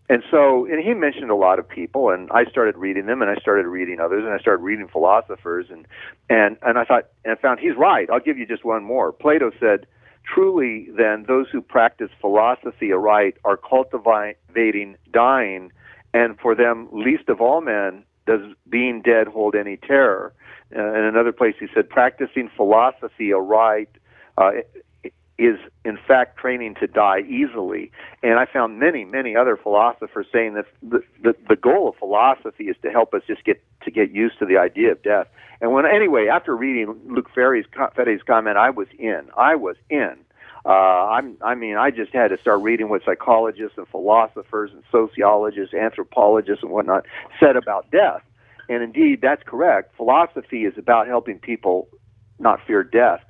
And 0.10 0.22
so, 0.30 0.66
and 0.66 0.84
he 0.84 0.94
mentioned 0.94 1.32
a 1.32 1.36
lot 1.36 1.60
of 1.60 1.68
people, 1.68 2.10
and 2.10 2.30
I 2.32 2.44
started 2.46 2.78
reading 2.78 3.06
them, 3.06 3.22
and 3.22 3.32
I 3.32 3.36
started 3.36 3.68
reading 3.68 4.00
others, 4.02 4.24
and 4.26 4.34
I 4.34 4.38
started 4.38 4.62
reading 4.62 4.88
philosophers, 4.88 5.68
and 5.70 5.88
and 6.30 6.58
and 6.62 6.78
I 6.78 6.84
thought, 6.84 7.06
and 7.24 7.38
I 7.38 7.42
found 7.42 7.60
he's 7.60 7.76
right. 7.78 8.10
I'll 8.12 8.20
give 8.20 8.38
you 8.38 8.46
just 8.46 8.66
one 8.66 8.84
more. 8.84 9.14
Plato 9.14 9.52
said, 9.60 9.88
"Truly, 10.24 10.90
then, 10.98 11.24
those 11.28 11.48
who 11.52 11.62
practice 11.62 12.10
philosophy 12.20 12.92
aright 12.92 13.38
are 13.46 13.56
cultivating 13.56 14.98
dying, 15.12 15.72
and 16.14 16.38
for 16.38 16.54
them, 16.54 16.90
least 16.92 17.30
of 17.30 17.40
all 17.40 17.62
men, 17.62 18.04
does 18.26 18.42
being 18.70 19.02
dead 19.02 19.28
hold 19.28 19.56
any 19.56 19.78
terror." 19.78 20.34
Uh, 20.76 20.82
in 20.82 21.04
another 21.04 21.32
place, 21.32 21.56
he 21.60 21.68
said, 21.74 21.90
"Practicing 21.90 22.50
philosophy 22.56 23.32
aright." 23.34 23.90
Uh, 24.38 24.52
is 25.38 25.58
in 25.84 25.98
fact 26.08 26.38
training 26.38 26.76
to 26.80 26.88
die 26.88 27.22
easily. 27.22 27.92
And 28.22 28.40
I 28.40 28.46
found 28.46 28.80
many, 28.80 29.04
many 29.04 29.36
other 29.36 29.58
philosophers 29.58 30.28
saying 30.32 30.54
that 30.54 30.66
the, 30.82 31.04
the, 31.22 31.36
the 31.50 31.56
goal 31.56 31.90
of 31.90 31.96
philosophy 31.96 32.66
is 32.66 32.76
to 32.84 32.92
help 32.92 33.14
us 33.14 33.24
just 33.26 33.44
get 33.44 33.62
to 33.84 33.92
get 33.92 34.12
used 34.12 34.40
to 34.40 34.46
the 34.46 34.58
idea 34.58 34.92
of 34.92 35.02
death. 35.02 35.28
And 35.60 35.72
when 35.72 35.86
anyway, 35.86 36.28
after 36.28 36.56
reading 36.56 36.96
Luc 37.08 37.30
Ferry's 37.34 37.66
Ferry's 37.96 38.22
comment, 38.22 38.58
I 38.58 38.70
was 38.70 38.88
in. 39.00 39.30
I 39.36 39.56
was 39.56 39.76
in. 39.90 40.16
Uh, 40.66 40.70
I'm, 40.70 41.38
I 41.44 41.56
mean, 41.56 41.76
I 41.76 41.92
just 41.92 42.14
had 42.14 42.30
to 42.30 42.38
start 42.40 42.62
reading 42.62 42.90
what 42.90 43.02
psychologists 43.06 43.78
and 43.78 43.88
philosophers 43.90 44.72
and 44.74 44.84
sociologists, 44.92 45.74
anthropologists, 45.74 46.64
and 46.64 46.72
whatnot 46.72 47.06
said 47.40 47.56
about 47.58 47.92
death. 47.92 48.22
And 48.70 48.82
indeed, 48.82 49.20
that's 49.22 49.44
correct. 49.46 49.96
Philosophy 49.98 50.64
is 50.64 50.74
about 50.78 51.08
helping 51.08 51.38
people 51.38 51.90
not 52.40 52.60
fear 52.66 52.84
death 52.84 53.22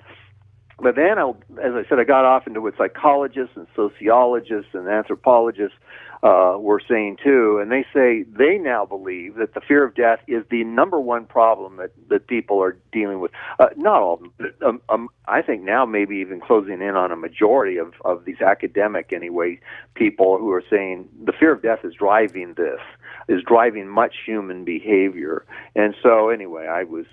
but 0.83 0.95
then, 0.95 1.17
I, 1.17 1.29
as 1.63 1.73
I 1.73 1.87
said, 1.87 1.99
I 1.99 2.03
got 2.03 2.25
off 2.25 2.47
into 2.47 2.61
what 2.61 2.75
psychologists 2.77 3.55
and 3.55 3.67
sociologists 3.75 4.71
and 4.73 4.87
anthropologists 4.87 5.77
uh, 6.23 6.57
were 6.57 6.81
saying 6.89 7.17
too, 7.21 7.59
and 7.61 7.69
they 7.69 7.85
say 7.93 8.23
they 8.23 8.57
now 8.57 8.85
believe 8.85 9.35
that 9.35 9.53
the 9.53 9.59
fear 9.59 9.83
of 9.83 9.93
death 9.93 10.19
is 10.25 10.45
the 10.49 10.63
number 10.63 10.97
one 10.97 11.25
problem 11.25 11.75
that, 11.77 11.91
that 12.07 12.27
people 12.27 12.63
are 12.63 12.77
dealing 12.93 13.19
with. 13.19 13.31
Uh, 13.59 13.67
not 13.75 14.01
all, 14.01 14.23
um, 14.65 14.81
um, 14.87 15.09
I 15.27 15.41
think 15.41 15.63
now 15.63 15.85
maybe 15.85 16.15
even 16.15 16.39
closing 16.39 16.81
in 16.81 16.95
on 16.95 17.11
a 17.11 17.17
majority 17.17 17.77
of, 17.77 17.93
of 18.05 18.23
these 18.23 18.39
academic, 18.39 19.11
anyway, 19.11 19.59
people 19.95 20.37
who 20.37 20.49
are 20.51 20.63
saying 20.69 21.09
the 21.25 21.33
fear 21.33 21.51
of 21.51 21.61
death 21.61 21.79
is 21.83 21.93
driving 21.93 22.53
this, 22.53 22.79
is 23.27 23.43
driving 23.45 23.89
much 23.89 24.15
human 24.25 24.63
behavior. 24.63 25.45
And 25.75 25.93
so, 26.01 26.29
anyway, 26.29 26.67
I 26.67 26.85
was 26.85 27.05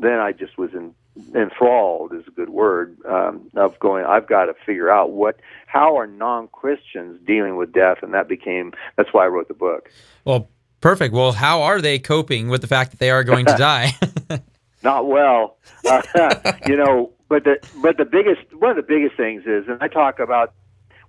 then 0.00 0.20
I 0.20 0.32
just 0.32 0.58
was 0.58 0.70
in 0.74 0.94
enthralled 1.34 2.12
is 2.14 2.26
a 2.26 2.30
good 2.30 2.50
word 2.50 2.96
um, 3.06 3.50
of 3.56 3.78
going 3.78 4.04
i've 4.04 4.26
got 4.26 4.46
to 4.46 4.54
figure 4.64 4.90
out 4.90 5.10
what 5.10 5.40
how 5.68 5.96
are 5.98 6.06
non-christians 6.06 7.20
dealing 7.26 7.56
with 7.56 7.72
death? 7.72 7.98
And 8.02 8.14
that 8.14 8.26
became 8.26 8.72
that's 8.96 9.12
why 9.12 9.24
i 9.24 9.28
wrote 9.28 9.48
the 9.48 9.54
book. 9.54 9.90
Well 10.24 10.48
perfect. 10.80 11.14
Well 11.14 11.32
how 11.32 11.62
are 11.62 11.80
they 11.80 11.98
coping 11.98 12.48
with 12.48 12.62
the 12.62 12.66
fact 12.66 12.90
that 12.90 12.98
they 12.98 13.10
are 13.10 13.22
going 13.22 13.46
to 13.46 13.56
die? 13.58 13.92
Not 14.82 15.06
well. 15.06 15.58
Uh, 15.86 16.52
you 16.66 16.76
know 16.76 17.12
but 17.28 17.44
the 17.44 17.56
but 17.82 17.96
the 17.98 18.04
biggest 18.04 18.40
one 18.54 18.70
of 18.70 18.76
the 18.76 18.82
biggest 18.82 19.16
things 19.16 19.44
is 19.46 19.68
and 19.68 19.82
i 19.82 19.88
talk 19.88 20.18
about 20.18 20.54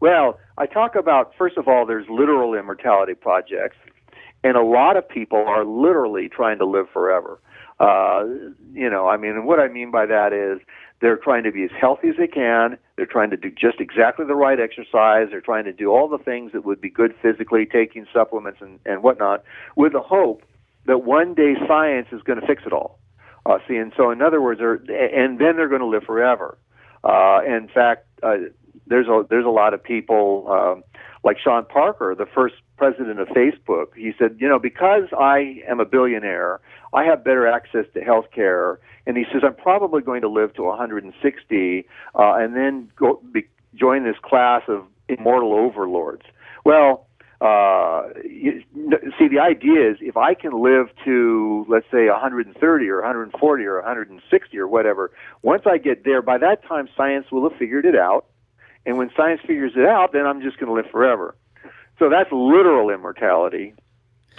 well 0.01 0.38
i 0.58 0.66
talk 0.66 0.96
about 0.96 1.34
first 1.38 1.58
of 1.58 1.68
all 1.68 1.86
there's 1.86 2.08
literal 2.10 2.54
immortality 2.54 3.13
projects 3.13 3.78
and 4.44 4.56
a 4.56 4.62
lot 4.62 4.98
of 4.98 5.08
people 5.08 5.38
are 5.38 5.66
literally 5.66 6.30
trying 6.30 6.58
to 6.58 6.66
live 6.66 6.88
forever 6.92 7.39
uh, 7.79 8.25
you 8.74 8.89
know, 8.89 9.07
I 9.07 9.17
mean, 9.17 9.31
and 9.31 9.45
what 9.45 9.59
I 9.59 9.67
mean 9.67 9.91
by 9.91 10.05
that 10.05 10.33
is 10.33 10.59
they're 11.01 11.17
trying 11.17 11.43
to 11.43 11.51
be 11.51 11.63
as 11.63 11.69
healthy 11.79 12.09
as 12.09 12.15
they 12.17 12.27
can. 12.27 12.77
They're 12.98 13.05
trying 13.05 13.29
to 13.29 13.38
do 13.38 13.50
just 13.50 13.79
exactly 13.79 14.25
the 14.25 14.36
right 14.36 14.59
exercise. 14.59 15.27
They're 15.31 15.41
trying 15.41 15.63
to 15.65 15.74
do 15.74 15.91
all 15.91 16.09
the 16.09 16.17
things 16.17 16.51
that 16.51 16.65
would 16.65 16.81
be 16.81 16.89
good 16.89 17.15
physically, 17.21 17.65
taking 17.65 18.05
supplements 18.13 18.59
and, 18.62 18.79
and 18.86 19.01
whatnot, 19.01 19.43
with 19.75 19.93
the 19.93 20.01
hope 20.01 20.43
that 20.86 21.00
one 21.00 21.33
day 21.33 21.55
science 21.67 22.07
is 22.12 22.21
going 22.24 22.39
to 22.39 22.45
fix 22.45 22.63
it 22.65 22.74
all. 22.74 23.00
Uh, 23.45 23.59
see, 23.67 23.77
and 23.77 23.93
so 23.95 24.12
in 24.12 24.21
other 24.21 24.41
words, 24.41 24.59
and 24.62 25.39
then 25.39 25.55
they're 25.55 25.69
going 25.69 25.81
to 25.81 25.88
live 25.88 26.03
forever. 26.03 26.57
Uh, 27.03 27.39
in 27.48 27.69
fact, 27.74 28.05
uh, 28.21 28.36
there's 28.88 29.07
a 29.07 29.24
there's 29.29 29.45
a 29.45 29.50
lot 29.50 29.74
of 29.74 29.81
people 29.81 30.48
um, 30.50 30.83
like 31.23 31.38
Sean 31.38 31.65
Parker, 31.65 32.15
the 32.17 32.25
first 32.25 32.55
president 32.77 33.19
of 33.19 33.27
Facebook. 33.29 33.88
He 33.95 34.11
said, 34.17 34.38
you 34.39 34.47
know, 34.47 34.59
because 34.59 35.03
I 35.17 35.61
am 35.67 35.79
a 35.79 35.85
billionaire, 35.85 36.61
I 36.93 37.03
have 37.03 37.23
better 37.23 37.47
access 37.47 37.85
to 37.93 38.01
health 38.01 38.25
care. 38.33 38.79
And 39.05 39.17
he 39.17 39.25
says, 39.31 39.41
I'm 39.43 39.55
probably 39.55 40.01
going 40.01 40.21
to 40.21 40.29
live 40.29 40.53
to 40.55 40.63
160 40.63 41.88
uh, 42.15 42.33
and 42.35 42.55
then 42.55 42.91
go 42.95 43.21
be, 43.31 43.47
join 43.75 44.03
this 44.03 44.17
class 44.23 44.61
of 44.67 44.85
immortal 45.07 45.53
overlords. 45.53 46.23
Well, 46.63 47.07
uh, 47.41 48.09
you, 48.25 48.61
see, 49.17 49.27
the 49.29 49.39
idea 49.39 49.91
is 49.91 49.97
if 50.01 50.17
I 50.17 50.33
can 50.33 50.61
live 50.61 50.88
to, 51.05 51.65
let's 51.69 51.85
say, 51.91 52.07
130 52.07 52.89
or 52.89 52.95
140 52.97 53.63
or 53.65 53.75
160 53.77 54.57
or 54.57 54.67
whatever, 54.67 55.11
once 55.41 55.63
I 55.65 55.77
get 55.77 56.03
there, 56.03 56.21
by 56.21 56.38
that 56.38 56.65
time, 56.65 56.89
science 56.97 57.27
will 57.31 57.49
have 57.49 57.57
figured 57.57 57.85
it 57.85 57.95
out. 57.95 58.25
And 58.86 58.98
when 58.98 59.09
science 59.15 59.41
figures 59.41 59.74
it 59.75 59.86
out, 59.86 60.13
then 60.13 60.25
I'm 60.25 60.41
just 60.41 60.57
going 60.57 60.67
to 60.67 60.74
live 60.74 60.91
forever. 60.91 61.36
So 62.00 62.09
that's 62.09 62.31
literal 62.31 62.89
immortality. 62.89 63.74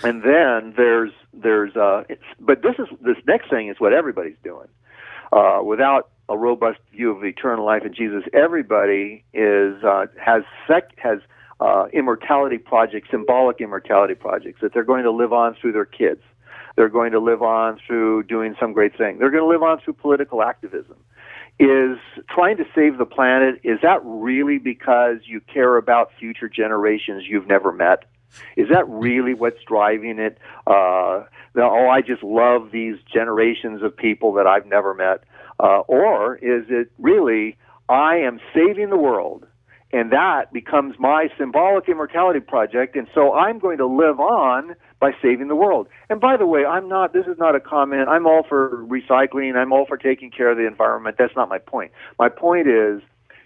And 0.02 0.22
then 0.22 0.72
there's 0.76 1.12
there's 1.34 1.76
uh 1.76 2.04
but 2.40 2.62
this 2.62 2.74
is 2.78 2.86
this 3.02 3.16
next 3.26 3.50
thing 3.50 3.68
is 3.68 3.78
what 3.78 3.92
everybody's 3.92 4.38
doing. 4.42 4.68
Uh 5.30 5.60
without 5.62 6.08
a 6.28 6.38
robust 6.38 6.78
view 6.92 7.10
of 7.10 7.22
eternal 7.22 7.66
life 7.66 7.84
in 7.84 7.92
Jesus 7.92 8.24
everybody 8.32 9.24
is 9.34 9.84
uh 9.84 10.06
has 10.18 10.42
sec 10.66 10.96
has 10.96 11.18
uh 11.60 11.86
immortality 11.92 12.56
projects 12.56 13.08
symbolic 13.10 13.60
immortality 13.60 14.14
projects 14.14 14.60
that 14.62 14.72
they're 14.72 14.84
going 14.84 15.04
to 15.04 15.10
live 15.10 15.32
on 15.32 15.54
through 15.60 15.72
their 15.72 15.84
kids 15.84 16.22
they're 16.76 16.88
going 16.88 17.12
to 17.12 17.20
live 17.20 17.42
on 17.42 17.78
through 17.86 18.22
doing 18.24 18.54
some 18.60 18.72
great 18.72 18.96
thing 18.96 19.18
they're 19.18 19.30
going 19.30 19.42
to 19.42 19.48
live 19.48 19.62
on 19.62 19.80
through 19.80 19.94
political 19.94 20.42
activism 20.42 20.96
is 21.58 21.98
trying 22.28 22.56
to 22.56 22.64
save 22.74 22.96
the 22.96 23.04
planet 23.04 23.60
is 23.64 23.78
that 23.82 24.00
really 24.04 24.58
because 24.58 25.18
you 25.24 25.40
care 25.40 25.76
about 25.76 26.10
future 26.18 26.48
generations 26.48 27.24
you've 27.28 27.46
never 27.46 27.70
met 27.72 28.04
is 28.56 28.68
that 28.70 28.88
really 28.88 29.34
what's 29.34 29.62
driving 29.66 30.18
it? 30.18 30.38
Uh, 30.66 31.24
oh, 31.56 31.88
I 31.90 32.00
just 32.00 32.22
love 32.22 32.70
these 32.72 32.96
generations 33.12 33.82
of 33.82 33.96
people 33.96 34.34
that 34.34 34.46
I've 34.46 34.66
never 34.66 34.94
met. 34.94 35.24
Uh, 35.58 35.80
or 35.80 36.36
is 36.36 36.64
it 36.68 36.90
really, 36.98 37.56
I 37.88 38.16
am 38.16 38.40
saving 38.54 38.90
the 38.90 38.96
world, 38.96 39.46
and 39.92 40.12
that 40.12 40.52
becomes 40.52 40.94
my 40.98 41.28
symbolic 41.36 41.88
immortality 41.88 42.40
project, 42.40 42.96
and 42.96 43.08
so 43.14 43.34
I'm 43.34 43.58
going 43.58 43.78
to 43.78 43.86
live 43.86 44.20
on 44.20 44.74
by 45.00 45.12
saving 45.22 45.48
the 45.48 45.56
world. 45.56 45.88
And 46.08 46.20
by 46.20 46.36
the 46.36 46.46
way, 46.46 46.64
I'm 46.64 46.88
not, 46.88 47.12
this 47.12 47.26
is 47.26 47.38
not 47.38 47.56
a 47.56 47.60
comment, 47.60 48.08
I'm 48.08 48.26
all 48.26 48.44
for 48.48 48.84
recycling, 48.86 49.56
I'm 49.56 49.72
all 49.72 49.86
for 49.86 49.96
taking 49.96 50.30
care 50.30 50.50
of 50.50 50.58
the 50.58 50.66
environment. 50.66 51.16
That's 51.18 51.34
not 51.34 51.48
my 51.48 51.58
point. 51.58 51.90
My 52.18 52.28
point 52.28 52.68
is, 52.68 53.02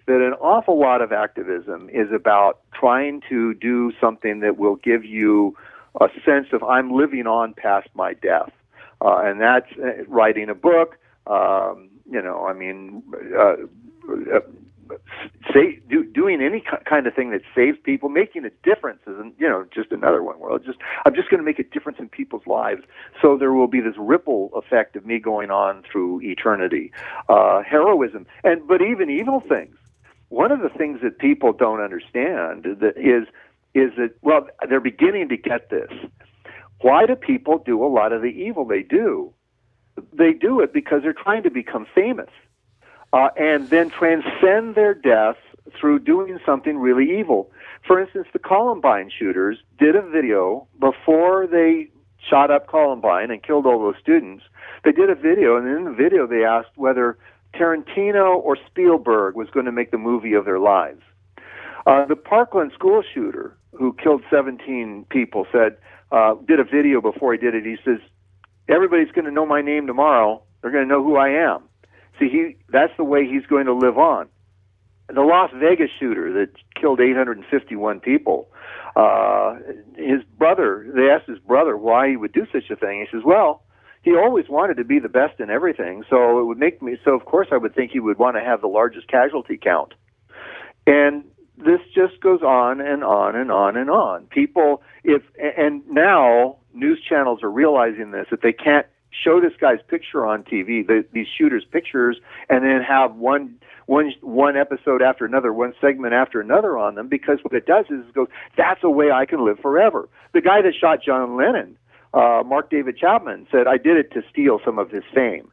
that 0.07 0.17
an 0.17 0.35
awful 0.35 0.79
lot 0.79 1.01
of 1.01 1.13
activism 1.13 1.89
is 1.91 2.13
about 2.13 2.61
trying 2.75 3.23
to 3.29 3.55
do 3.55 3.93
something 4.01 4.41
that 4.41 4.59
will 4.59 4.77
give 4.77 5.05
you 5.05 5.57
a 6.01 6.09
sense 6.25 6.49
of 6.53 6.63
I'm 6.63 6.93
living 6.93 7.27
on 7.27 7.55
past 7.55 7.89
my 7.95 8.15
death, 8.15 8.51
uh, 9.01 9.23
and 9.25 9.41
that's 9.41 9.71
uh, 9.83 10.05
writing 10.07 10.51
a 10.51 10.55
book. 10.55 10.99
Um, 11.27 11.89
you 12.11 12.21
know, 12.21 12.45
I 12.47 12.53
mean, 12.53 13.03
uh, 13.35 13.55
uh, 14.35 14.41
say 15.53 15.81
do, 15.89 16.05
doing 16.05 16.41
any 16.43 16.63
kind 16.85 17.07
of 17.07 17.15
thing 17.15 17.31
that 17.31 17.43
saves 17.55 17.79
people, 17.83 18.09
making 18.09 18.45
a 18.45 18.51
difference 18.63 19.01
isn't 19.07 19.35
you 19.39 19.49
know 19.49 19.65
just 19.75 19.93
another 19.93 20.23
one 20.23 20.37
where 20.37 20.59
just 20.59 20.79
I'm 21.05 21.15
just 21.15 21.31
going 21.31 21.41
to 21.41 21.45
make 21.45 21.59
a 21.59 21.65
difference 21.65 21.99
in 21.99 22.09
people's 22.09 22.47
lives. 22.47 22.83
So 23.21 23.37
there 23.37 23.53
will 23.53 23.69
be 23.69 23.81
this 23.81 23.97
ripple 23.99 24.51
effect 24.55 24.97
of 24.97 25.07
me 25.07 25.19
going 25.19 25.51
on 25.51 25.83
through 25.91 26.21
eternity. 26.23 26.93
Uh, 27.29 27.63
heroism 27.63 28.27
and 28.43 28.67
but 28.67 28.83
even 28.83 29.11
evil 29.11 29.41
things 29.49 29.77
one 30.35 30.51
of 30.51 30.61
the 30.61 30.69
things 30.69 31.01
that 31.03 31.19
people 31.19 31.53
don't 31.53 31.81
understand 31.81 32.67
is 32.67 33.27
is 33.75 33.91
that 33.97 34.11
well 34.23 34.49
they're 34.69 34.81
beginning 34.81 35.29
to 35.29 35.37
get 35.37 35.71
this. 35.71 35.91
Why 36.81 37.07
do 37.07 37.15
people 37.15 37.59
do 37.59 37.85
a 37.85 37.89
lot 37.89 38.13
of 38.13 38.21
the 38.21 38.29
evil 38.29 38.65
they 38.65 38.83
do? 38.83 39.33
They 40.13 40.33
do 40.33 40.61
it 40.61 40.73
because 40.73 41.03
they're 41.03 41.15
trying 41.15 41.45
to 41.45 41.51
become 41.51 41.87
famous, 41.95 42.29
uh, 43.15 43.29
and 43.37 43.71
then 43.71 43.91
transcend 43.91 44.75
their 44.75 44.93
death 44.93 45.37
through 45.79 46.01
doing 46.01 46.39
something 46.45 46.79
really 46.79 47.19
evil. 47.19 47.51
For 47.87 48.01
instance, 48.01 48.27
the 48.33 48.41
Columbine 48.41 49.09
shooters 49.17 49.59
did 49.79 49.95
a 49.95 50.03
video 50.03 50.67
before 50.81 51.47
they 51.47 51.91
shot 52.29 52.51
up 52.51 52.67
Columbine 52.67 53.31
and 53.31 53.41
killed 53.41 53.67
all 53.67 53.79
those 53.79 53.95
students. 54.03 54.43
They 54.83 54.91
did 54.91 55.11
a 55.11 55.15
video, 55.15 55.57
and 55.57 55.69
in 55.69 55.85
the 55.85 55.93
video 55.93 56.27
they 56.27 56.45
asked 56.45 56.77
whether 56.77 57.17
Tarantino 57.55 58.37
or 58.43 58.57
Spielberg 58.67 59.37
was 59.37 59.49
going 59.51 59.67
to 59.67 59.73
make 59.73 59.93
the 59.93 59.99
movie 59.99 60.35
of 60.35 60.45
their 60.45 60.59
lives. 60.59 61.03
Uh, 61.87 62.07
the 62.07 62.17
Parkland 62.17 62.73
school 62.75 63.03
shooter 63.15 63.57
who 63.73 63.93
killed 64.03 64.23
17 64.29 65.07
people 65.11 65.47
said, 65.53 65.77
uh, 66.11 66.35
did 66.49 66.59
a 66.59 66.65
video 66.65 67.01
before 67.01 67.33
he 67.33 67.39
did 67.39 67.55
it. 67.55 67.65
He 67.65 67.77
says, 67.85 68.01
everybody's 68.69 69.13
going 69.13 69.27
to 69.27 69.31
know 69.31 69.47
my 69.47 69.63
name 69.63 69.87
tomorrow. 69.87 70.43
They're 70.63 70.73
going 70.73 70.85
to 70.85 70.89
know 70.89 71.05
who 71.05 71.17
I 71.17 71.29
am. 71.29 71.69
See, 72.19 72.29
he, 72.29 72.57
that's 72.69 72.93
the 72.97 73.05
way 73.05 73.27
he's 73.27 73.47
going 73.47 73.67
to 73.67 73.75
live 73.75 73.99
on. 73.99 74.29
The 75.09 75.21
Las 75.21 75.51
Vegas 75.55 75.91
shooter 75.99 76.33
that 76.33 76.51
killed 76.81 77.01
851 77.01 78.01
people. 78.01 78.49
Uh, 78.97 79.57
his 79.97 80.23
brother, 80.39 80.87
they 80.95 81.11
asked 81.11 81.29
his 81.29 81.39
brother 81.41 81.77
why 81.77 82.09
he 82.09 82.17
would 82.17 82.33
do 82.33 82.47
such 82.53 82.71
a 82.71 82.77
thing. 82.77 83.01
He 83.01 83.17
says, 83.17 83.25
"Well, 83.25 83.63
he 84.03 84.15
always 84.15 84.49
wanted 84.49 84.77
to 84.77 84.85
be 84.85 84.99
the 84.99 85.09
best 85.09 85.41
in 85.41 85.51
everything, 85.51 86.05
so 86.09 86.41
it 86.41 86.45
would 86.45 86.59
make 86.59 86.81
me. 86.81 86.97
So 87.05 87.13
of 87.15 87.25
course, 87.25 87.49
I 87.51 87.57
would 87.57 87.75
think 87.75 87.91
he 87.91 88.01
would 88.01 88.19
want 88.19 88.37
to 88.37 88.43
have 88.43 88.61
the 88.61 88.69
largest 88.69 89.09
casualty 89.09 89.59
count." 89.59 89.95
And 90.87 91.25
this 91.59 91.81
just 91.95 92.21
goes 92.21 92.43
on 92.43 92.81
and 92.81 93.05
on 93.05 93.37
and 93.37 93.51
on 93.51 93.77
and 93.77 93.91
on. 93.91 94.27
People, 94.27 94.83
if 95.03 95.23
and 95.39 95.83
now 95.89 96.59
news 96.73 97.01
channels 97.07 97.43
are 97.43 97.51
realizing 97.51 98.11
this 98.11 98.27
that 98.31 98.43
they 98.43 98.53
can't 98.53 98.87
show 99.23 99.41
this 99.41 99.53
guy's 99.61 99.81
picture 99.89 100.27
on 100.27 100.43
TV, 100.43 100.87
the, 100.87 101.05
these 101.13 101.27
shooters' 101.37 101.65
pictures, 101.71 102.19
and 102.49 102.65
then 102.65 102.83
have 102.83 103.15
one 103.17 103.59
one 103.87 104.13
one 104.23 104.57
episode 104.57 105.03
after 105.03 105.25
another, 105.25 105.53
one 105.53 105.75
segment 105.81 106.15
after 106.15 106.41
another 106.41 106.79
on 106.79 106.95
them, 106.95 107.09
because 107.09 107.39
what 107.43 107.55
it 107.55 107.67
does 107.67 107.85
is 107.87 108.07
it 108.09 108.15
goes, 108.15 108.29
that's 108.57 108.83
a 108.83 108.91
way 108.91 109.11
I 109.11 109.27
can 109.27 109.45
live 109.45 109.59
forever. 109.61 110.09
The 110.33 110.41
guy 110.41 110.63
that 110.63 110.73
shot 110.79 111.01
John 111.05 111.37
Lennon, 111.37 111.77
uh, 112.15 112.43
Mark 112.45 112.71
David 112.71 112.97
Chapman, 112.97 113.47
said, 113.51 113.67
I 113.67 113.77
did 113.77 113.97
it 113.97 114.13
to 114.15 114.23
steal 114.31 114.61
some 114.65 114.79
of 114.79 114.91
his 114.91 115.05
fame. 115.15 115.51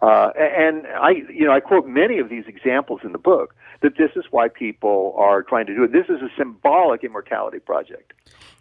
Uh, 0.00 0.30
and 0.36 0.84
I, 0.86 1.10
you 1.32 1.44
know, 1.44 1.52
I 1.52 1.60
quote 1.60 1.86
many 1.86 2.18
of 2.18 2.28
these 2.28 2.44
examples 2.48 3.00
in 3.04 3.12
the 3.12 3.18
book 3.18 3.54
that 3.82 3.96
this 3.98 4.10
is 4.16 4.24
why 4.32 4.48
people 4.48 5.14
are 5.16 5.42
trying 5.42 5.66
to 5.66 5.74
do 5.74 5.84
it. 5.84 5.92
This 5.92 6.06
is 6.08 6.20
a 6.22 6.28
symbolic 6.36 7.04
immortality 7.04 7.60
project. 7.60 8.12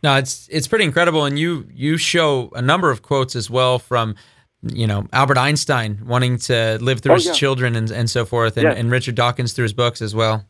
No, 0.04 0.16
it's 0.18 0.48
it's 0.52 0.68
pretty 0.68 0.86
incredible, 0.86 1.26
and 1.26 1.40
you 1.40 1.68
you 1.74 1.98
show 1.98 2.52
a 2.54 2.62
number 2.62 2.92
of 2.92 3.02
quotes 3.02 3.36
as 3.36 3.50
well 3.50 3.80
from 3.80 4.16
you 4.64 4.88
know 4.88 5.08
Albert 5.14 5.38
Einstein 5.38 6.00
wanting 6.06 6.38
to 6.38 6.78
live 6.82 7.02
through 7.02 7.14
oh, 7.14 7.16
his 7.16 7.28
yeah. 7.28 7.34
children 7.34 7.76
and, 7.76 7.90
and 7.92 8.10
so 8.10 8.26
forth, 8.26 8.58
and, 8.58 8.68
and 8.68 8.92
Richard 8.92 9.16
Dawkins 9.16 9.54
through 9.54 9.64
his 9.64 9.74
books 9.74 10.02
as 10.02 10.14
well. 10.14 10.46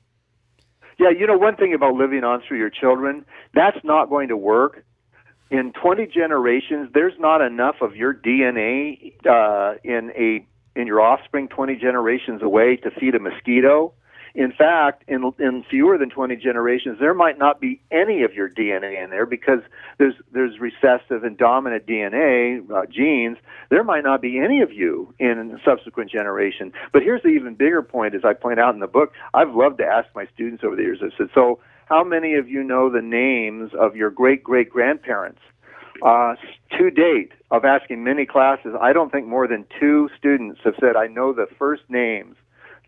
Yeah, 1.00 1.10
you 1.10 1.26
know 1.26 1.38
one 1.38 1.56
thing 1.56 1.74
about 1.74 1.96
living 1.96 2.24
on 2.24 2.42
through 2.48 2.60
your 2.60 2.70
children, 2.70 3.26
that's 3.56 3.84
not 3.84 4.10
going 4.10 4.28
to 4.28 4.38
work. 4.38 4.86
In 5.50 5.74
20 5.74 6.08
generations, 6.08 6.90
there's 6.94 7.18
not 7.20 7.42
enough 7.42 7.76
of 7.82 7.96
your 7.96 8.14
DNA 8.14 9.14
uh, 9.26 9.76
in 9.84 10.12
a 10.18 10.46
in 10.80 10.88
your 10.88 11.02
offspring 11.02 11.48
20 11.50 11.76
generations 11.76 12.42
away 12.42 12.78
to 12.78 12.92
feed 12.92 13.16
a 13.16 13.20
mosquito. 13.20 13.94
In 14.34 14.52
fact, 14.52 15.04
in, 15.08 15.32
in 15.40 15.64
fewer 15.70 15.98
than 15.98 16.10
20 16.10 16.38
generations, 16.38 16.98
there 17.00 17.14
might 17.14 17.38
not 17.38 17.60
be 17.60 17.82
any 17.92 18.24
of 18.24 18.34
your 18.34 18.50
DNA 18.50 19.04
in 19.04 19.10
there 19.10 19.26
because 19.26 19.60
there's, 19.98 20.16
there's 20.32 20.60
recessive 20.60 21.24
and 21.24 21.38
dominant 21.38 21.86
DNA 21.86 22.70
uh, 22.72 22.86
genes. 22.86 23.38
There 23.70 23.84
might 23.84 24.04
not 24.04 24.22
be 24.22 24.40
any 24.40 24.62
of 24.62 24.72
you 24.72 25.14
in 25.20 25.60
subsequent 25.66 26.12
generation. 26.12 26.72
But 26.94 27.04
here's 27.04 27.24
the 27.24 27.30
even 27.30 27.56
bigger 27.56 27.82
point, 27.82 28.16
as 28.16 28.24
I 28.24 28.34
point 28.34 28.60
out 28.60 28.74
in 28.74 28.80
the 28.80 28.88
book. 28.88 29.12
I've 29.34 29.54
loved 29.54 29.80
to 29.80 29.86
ask 29.86 30.08
my 30.16 30.28
students 30.34 30.64
over 30.64 30.76
the 30.76 30.84
years. 30.84 31.00
I 31.02 31.10
said, 31.18 31.28
so 31.34 31.60
how 31.86 32.04
many 32.04 32.36
of 32.36 32.48
you 32.48 32.64
know 32.64 32.90
the 32.90 33.02
names 33.02 33.72
of 33.78 33.98
your 33.98 34.10
great 34.10 34.44
great 34.44 34.70
grandparents? 34.70 35.42
Uh, 36.02 36.36
to 36.78 36.90
date, 36.90 37.32
of 37.52 37.66
asking 37.66 38.04
many 38.04 38.26
classes, 38.26 38.74
I 38.80 38.94
don't 38.94 39.12
think 39.12 39.28
more 39.28 39.48
than 39.48 39.66
two 39.80 40.10
students 40.18 40.62
have 40.64 40.74
said, 40.80 40.96
I 40.96 41.08
know 41.08 41.34
the 41.34 41.48
first 41.60 41.84
names 41.90 42.38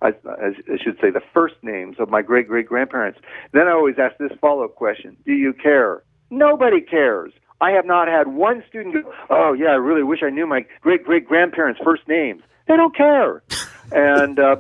I, 0.04 0.10
I 0.10 0.78
should 0.84 0.98
say, 1.02 1.10
the 1.10 1.22
first 1.34 1.56
names 1.62 1.96
of 2.00 2.10
my 2.10 2.22
great 2.22 2.48
great 2.48 2.68
grandparents. 2.68 3.20
Then 3.54 3.68
I 3.68 3.72
always 3.72 3.96
ask 3.98 4.18
this 4.18 4.32
follow 4.40 4.66
up 4.66 4.76
question 4.76 5.18
Do 5.26 5.34
you 5.34 5.54
care? 5.54 6.04
Nobody 6.30 6.82
cares. 6.82 7.32
I 7.62 7.72
have 7.72 7.86
not 7.86 8.08
had 8.08 8.28
one 8.28 8.64
student 8.68 8.94
go, 8.94 9.14
Oh, 9.30 9.54
yeah, 9.54 9.68
I 9.68 9.76
really 9.76 10.04
wish 10.04 10.20
I 10.24 10.30
knew 10.30 10.46
my 10.46 10.66
great 10.82 11.06
great 11.06 11.28
grandparents' 11.28 11.80
first 11.84 12.08
names. 12.08 12.44
They 12.68 12.76
don't 12.76 12.96
care. 12.96 13.44
and, 13.92 14.40
uh, 14.40 14.58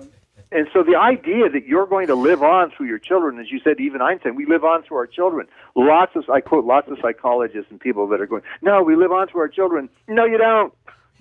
and 0.51 0.67
so 0.71 0.83
the 0.83 0.95
idea 0.95 1.50
that 1.50 1.65
you're 1.65 1.88
going 1.88 2.07
to 2.07 2.15
live 2.15 2.43
on 2.43 2.71
through 2.71 2.85
your 2.85 3.00
children, 3.00 3.39
as 3.39 3.51
you 3.51 3.59
said, 3.63 3.79
even 3.79 4.01
Einstein, 4.01 4.35
we 4.35 4.45
live 4.45 4.63
on 4.63 4.83
through 4.83 4.97
our 4.97 5.07
children. 5.07 5.47
Lots 5.75 6.12
of, 6.15 6.29
I 6.29 6.41
quote, 6.41 6.63
lots 6.63 6.89
of 6.91 6.97
psychologists 7.01 7.71
and 7.71 7.79
people 7.79 8.07
that 8.09 8.21
are 8.21 8.27
going, 8.27 8.43
no, 8.62 8.83
we 8.83 8.95
live 8.95 9.12
on 9.12 9.27
through 9.27 9.41
our 9.41 9.47
children. 9.47 9.89
No, 10.07 10.25
you 10.25 10.38
don't. 10.38 10.73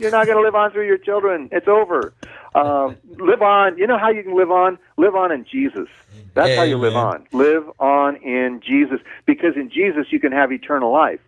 You're 0.02 0.10
not 0.10 0.26
going 0.26 0.38
to 0.38 0.42
live 0.42 0.54
on 0.54 0.72
through 0.72 0.86
your 0.86 0.98
children. 0.98 1.48
It's 1.52 1.68
over. 1.68 2.12
Um, 2.54 2.96
live 3.18 3.40
on. 3.40 3.78
You 3.78 3.86
know 3.86 3.98
how 3.98 4.10
you 4.10 4.22
can 4.22 4.36
live 4.36 4.50
on? 4.50 4.78
Live 4.96 5.14
on 5.14 5.32
in 5.32 5.46
Jesus. 5.50 5.88
That's 6.34 6.48
Amen. 6.48 6.58
how 6.58 6.64
you 6.64 6.76
live 6.76 6.96
on. 6.96 7.26
Live 7.32 7.64
on 7.78 8.16
in 8.16 8.60
Jesus. 8.66 9.00
Because 9.26 9.56
in 9.56 9.70
Jesus 9.70 10.06
you 10.10 10.20
can 10.20 10.32
have 10.32 10.52
eternal 10.52 10.92
life. 10.92 11.20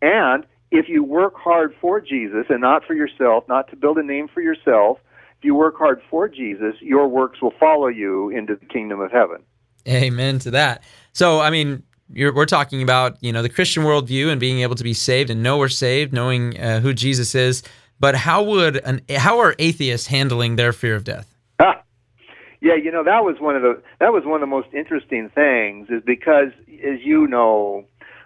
And 0.00 0.44
if 0.70 0.88
you 0.88 1.04
work 1.04 1.34
hard 1.36 1.74
for 1.80 2.00
Jesus 2.00 2.46
and 2.48 2.60
not 2.60 2.84
for 2.84 2.94
yourself, 2.94 3.44
not 3.48 3.68
to 3.70 3.76
build 3.76 3.98
a 3.98 4.02
name 4.02 4.28
for 4.28 4.40
yourself, 4.40 4.98
if 5.38 5.44
you 5.44 5.54
work 5.54 5.76
hard 5.76 6.00
for 6.08 6.28
Jesus, 6.28 6.74
your 6.80 7.06
works 7.08 7.42
will 7.42 7.52
follow 7.60 7.88
you 7.88 8.30
into 8.30 8.56
the 8.56 8.66
kingdom 8.66 9.00
of 9.00 9.12
heaven. 9.12 9.42
Amen 9.86 10.38
to 10.40 10.52
that. 10.52 10.82
So, 11.12 11.40
I 11.40 11.50
mean, 11.50 11.82
we're 12.14 12.46
talking 12.46 12.82
about 12.82 13.22
you 13.22 13.32
know 13.32 13.42
the 13.42 13.48
Christian 13.48 13.84
worldview 13.84 14.30
and 14.30 14.40
being 14.40 14.60
able 14.60 14.74
to 14.74 14.84
be 14.84 14.94
saved 14.94 15.30
and 15.30 15.42
know 15.42 15.58
we're 15.58 15.68
saved, 15.68 16.12
knowing 16.12 16.58
uh, 16.58 16.80
who 16.80 16.92
Jesus 16.92 17.34
is. 17.34 17.62
But 18.02 18.16
how 18.16 18.42
would 18.42 18.78
an 18.78 19.00
how 19.16 19.38
are 19.38 19.54
atheists 19.60 20.08
handling 20.08 20.56
their 20.56 20.72
fear 20.72 20.96
of 20.96 21.04
death? 21.04 21.32
Ah, 21.60 21.84
yeah, 22.60 22.74
you 22.74 22.90
know 22.90 23.04
that 23.04 23.24
was 23.24 23.36
one 23.38 23.54
of 23.54 23.62
the 23.62 23.80
that 24.00 24.12
was 24.12 24.24
one 24.24 24.34
of 24.34 24.40
the 24.40 24.48
most 24.48 24.66
interesting 24.74 25.30
things 25.32 25.88
is 25.88 26.02
because 26.04 26.48
as 26.84 26.98
you 27.04 27.28
know, 27.28 27.84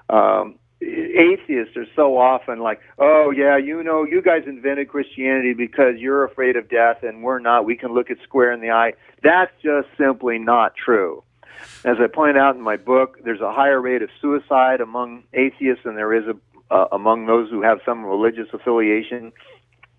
um, 0.09 0.59
atheists 0.81 1.77
are 1.77 1.85
so 1.95 2.17
often 2.17 2.61
like, 2.61 2.81
oh 2.99 3.31
yeah, 3.37 3.59
you 3.59 3.83
know, 3.83 4.03
you 4.03 4.23
guys 4.23 4.45
invented 4.47 4.89
Christianity 4.89 5.53
because 5.53 5.97
you're 5.99 6.25
afraid 6.25 6.57
of 6.57 6.71
death 6.71 7.03
and 7.03 7.23
we're 7.23 7.39
not. 7.39 7.67
We 7.67 7.77
can 7.77 7.93
look 7.93 8.09
it 8.09 8.17
square 8.25 8.53
in 8.53 8.62
the 8.62 8.71
eye. 8.71 8.95
That's 9.23 9.53
just 9.62 9.89
simply 9.99 10.39
not 10.39 10.73
true. 10.75 11.23
As 11.85 11.99
I 12.01 12.07
point 12.07 12.39
out 12.39 12.57
in 12.57 12.62
my 12.62 12.79
book, 12.79 13.19
there's 13.25 13.43
a 13.43 13.53
higher 13.53 13.83
rate 13.83 14.01
of 14.01 14.09
suicide 14.23 14.81
among 14.81 15.25
atheists 15.35 15.85
than 15.85 15.97
there 15.97 16.15
is 16.15 16.25
a, 16.25 16.75
uh, 16.75 16.87
among 16.93 17.27
those 17.27 17.51
who 17.51 17.61
have 17.61 17.81
some 17.85 18.07
religious 18.07 18.49
affiliation. 18.55 19.33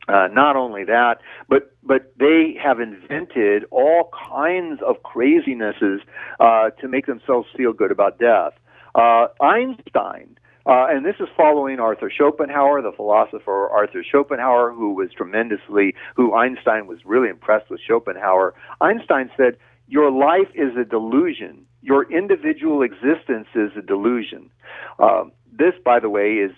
Uh, 0.08 0.28
not 0.32 0.56
only 0.56 0.86
that, 0.86 1.16
but 1.50 1.74
but 1.84 2.14
they 2.18 2.56
have 2.62 2.80
invented 2.80 3.66
all 3.72 4.10
kinds 4.30 4.82
of 4.86 4.96
crazinesses 5.04 5.98
uh, 6.40 6.70
to 6.80 6.88
make 6.88 7.06
themselves 7.06 7.48
feel 7.58 7.74
good 7.74 7.92
about 7.92 8.18
death. 8.18 8.54
Uh, 8.96 9.28
Einstein, 9.42 10.38
uh, 10.66 10.88
and 10.90 11.06
this 11.06 11.16
is 11.20 11.28
following 11.36 11.80
Arthur 11.80 12.10
Schopenhauer, 12.10 12.82
the 12.82 12.94
philosopher 12.94 13.68
Arthur 13.68 14.02
Schopenhauer, 14.02 14.72
who 14.72 14.94
was 14.94 15.10
tremendously, 15.12 15.94
who 16.16 16.34
Einstein 16.34 16.88
was 16.88 17.00
really 17.04 17.30
impressed 17.30 17.70
with 17.70 17.82
Schopenhauer. 17.86 18.54
Einstein 18.80 19.30
said, 19.36 19.58
"Your 19.90 20.10
life 20.10 20.50
is 20.56 20.76
a 20.78 20.86
delusion. 20.86 21.66
Your 21.82 22.10
individual 22.10 22.82
existence 22.82 23.50
is 23.56 23.72
a 23.76 23.82
delusion." 23.82 24.50
Um, 25.00 25.34
this, 25.52 25.74
by 25.84 26.00
the 26.00 26.10
way, 26.10 26.36
is 26.36 26.52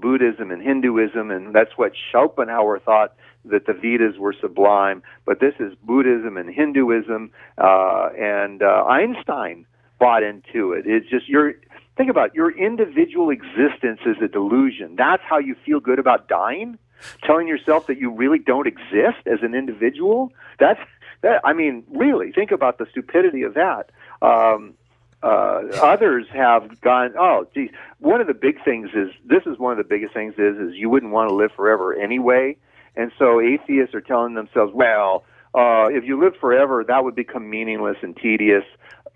Buddhism 0.00 0.50
and 0.50 0.62
Hinduism, 0.62 1.30
and 1.30 1.54
that's 1.54 1.76
what 1.76 1.92
Schopenhauer 2.10 2.78
thought 2.78 3.14
that 3.44 3.66
the 3.66 3.72
Vedas 3.72 4.18
were 4.18 4.34
sublime. 4.38 5.02
But 5.24 5.40
this 5.40 5.54
is 5.60 5.74
Buddhism 5.82 6.36
and 6.36 6.52
Hinduism, 6.52 7.30
uh, 7.58 8.08
and 8.18 8.62
uh, 8.62 8.84
Einstein 8.84 9.66
bought 9.98 10.22
into 10.22 10.72
it. 10.72 10.86
It's 10.86 11.08
just 11.08 11.28
your 11.28 11.54
think 11.96 12.10
about 12.10 12.28
it, 12.28 12.34
your 12.34 12.50
individual 12.56 13.30
existence 13.30 14.00
is 14.06 14.16
a 14.22 14.28
delusion. 14.28 14.94
That's 14.96 15.22
how 15.22 15.38
you 15.38 15.54
feel 15.66 15.80
good 15.80 15.98
about 15.98 16.28
dying, 16.28 16.78
telling 17.24 17.46
yourself 17.46 17.86
that 17.88 17.98
you 17.98 18.10
really 18.10 18.38
don't 18.38 18.66
exist 18.66 19.26
as 19.26 19.40
an 19.42 19.54
individual. 19.54 20.32
That's 20.58 20.80
that. 21.22 21.40
I 21.44 21.52
mean, 21.52 21.84
really 21.90 22.32
think 22.32 22.50
about 22.50 22.78
the 22.78 22.86
stupidity 22.90 23.42
of 23.42 23.54
that. 23.54 23.90
Um, 24.22 24.74
uh, 25.22 25.62
others 25.82 26.26
have 26.32 26.80
gone, 26.80 27.12
oh, 27.18 27.46
geez. 27.54 27.70
One 27.98 28.20
of 28.20 28.26
the 28.26 28.34
big 28.34 28.64
things 28.64 28.90
is 28.94 29.10
this 29.24 29.42
is 29.46 29.58
one 29.58 29.72
of 29.72 29.78
the 29.78 29.84
biggest 29.84 30.14
things 30.14 30.34
is 30.38 30.56
is 30.56 30.74
you 30.74 30.88
wouldn't 30.88 31.12
want 31.12 31.28
to 31.28 31.34
live 31.34 31.50
forever 31.54 31.94
anyway, 31.94 32.56
and 32.96 33.12
so 33.18 33.40
atheists 33.40 33.94
are 33.94 34.00
telling 34.00 34.34
themselves, 34.34 34.72
well, 34.74 35.24
uh, 35.54 35.88
if 35.90 36.04
you 36.04 36.22
live 36.22 36.34
forever, 36.40 36.84
that 36.86 37.04
would 37.04 37.14
become 37.14 37.50
meaningless 37.50 37.96
and 38.02 38.16
tedious. 38.16 38.64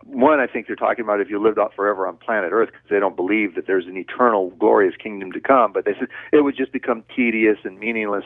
One, 0.05 0.40
I 0.40 0.47
think 0.47 0.67
they're 0.67 0.77
talking 0.77 1.03
about 1.03 1.21
if 1.21 1.31
you 1.31 1.43
lived 1.43 1.59
out 1.59 1.73
forever 1.75 2.07
on 2.07 2.19
planet 2.19 2.51
Earth 2.53 2.71
because 2.73 2.88
they 2.90 3.01
don't 3.01 3.17
believe 3.17 3.55
that 3.55 3.67
there's 3.67 3.87
an 3.87 3.97
eternal, 3.97 4.51
glorious 4.51 4.95
kingdom 4.97 5.33
to 5.33 5.40
come. 5.40 5.73
But 5.73 5.87
they 5.87 5.95
said 5.99 6.09
it 6.33 6.43
would 6.43 6.57
just 6.57 6.73
become 6.73 7.05
tedious 7.14 7.59
and 7.64 7.79
meaningless. 7.79 8.25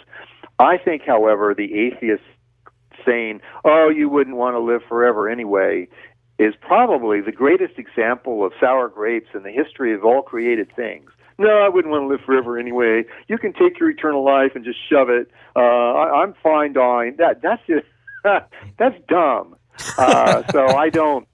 I 0.59 0.79
think, 0.79 1.03
however, 1.07 1.55
the 1.55 1.73
atheists 1.75 2.27
saying, 3.07 3.41
"Oh, 3.65 3.89
you 3.91 4.09
wouldn't 4.09 4.37
want 4.37 4.55
to 4.55 4.59
live 4.59 4.83
forever 4.89 5.29
anyway," 5.29 5.87
is 6.39 6.55
probably 6.61 7.21
the 7.21 7.33
greatest 7.33 7.79
example 7.79 8.45
of 8.45 8.53
sour 8.61 8.89
grapes 8.89 9.29
in 9.35 9.43
the 9.43 9.51
history 9.51 9.93
of 9.95 10.05
all 10.05 10.23
created 10.23 10.75
things. 10.75 11.11
No, 11.39 11.61
I 11.61 11.69
wouldn't 11.69 11.93
want 11.93 12.03
to 12.05 12.09
live 12.09 12.21
forever 12.25 12.59
anyway. 12.59 13.05
You 13.29 13.39
can 13.39 13.53
take 13.53 13.79
your 13.79 13.91
eternal 13.91 14.25
life 14.25 14.53
and 14.55 14.65
just 14.65 14.79
shove 14.89 15.09
it. 15.09 15.31
Uh, 15.55 15.61
I, 15.61 16.23
I'm 16.23 16.35
fine 16.43 16.73
dying. 16.73 17.17
That 17.19 17.43
that's 17.43 17.63
just 17.67 17.87
that's 18.79 18.97
dumb. 19.09 19.57
Uh, 19.97 20.43
so 20.53 20.67
I 20.67 20.91
don't. 20.91 21.29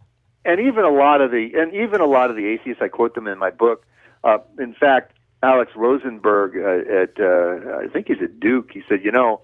And 0.44 0.60
even 0.60 0.84
a 0.84 0.90
lot 0.90 1.22
of 1.22 1.30
the 1.30 1.52
and 1.54 1.74
even 1.74 2.02
a 2.02 2.06
lot 2.06 2.28
of 2.28 2.36
the 2.36 2.46
atheists, 2.46 2.82
I 2.82 2.88
quote 2.88 3.14
them 3.14 3.26
in 3.26 3.38
my 3.38 3.50
book. 3.50 3.86
Uh, 4.22 4.38
in 4.58 4.74
fact, 4.74 5.12
Alex 5.42 5.72
Rosenberg 5.74 6.56
uh, 6.56 7.02
at 7.02 7.18
uh, 7.18 7.78
I 7.78 7.88
think 7.90 8.08
he's 8.08 8.22
at 8.22 8.40
Duke. 8.40 8.70
He 8.72 8.82
said, 8.86 9.02
you 9.02 9.10
know, 9.10 9.40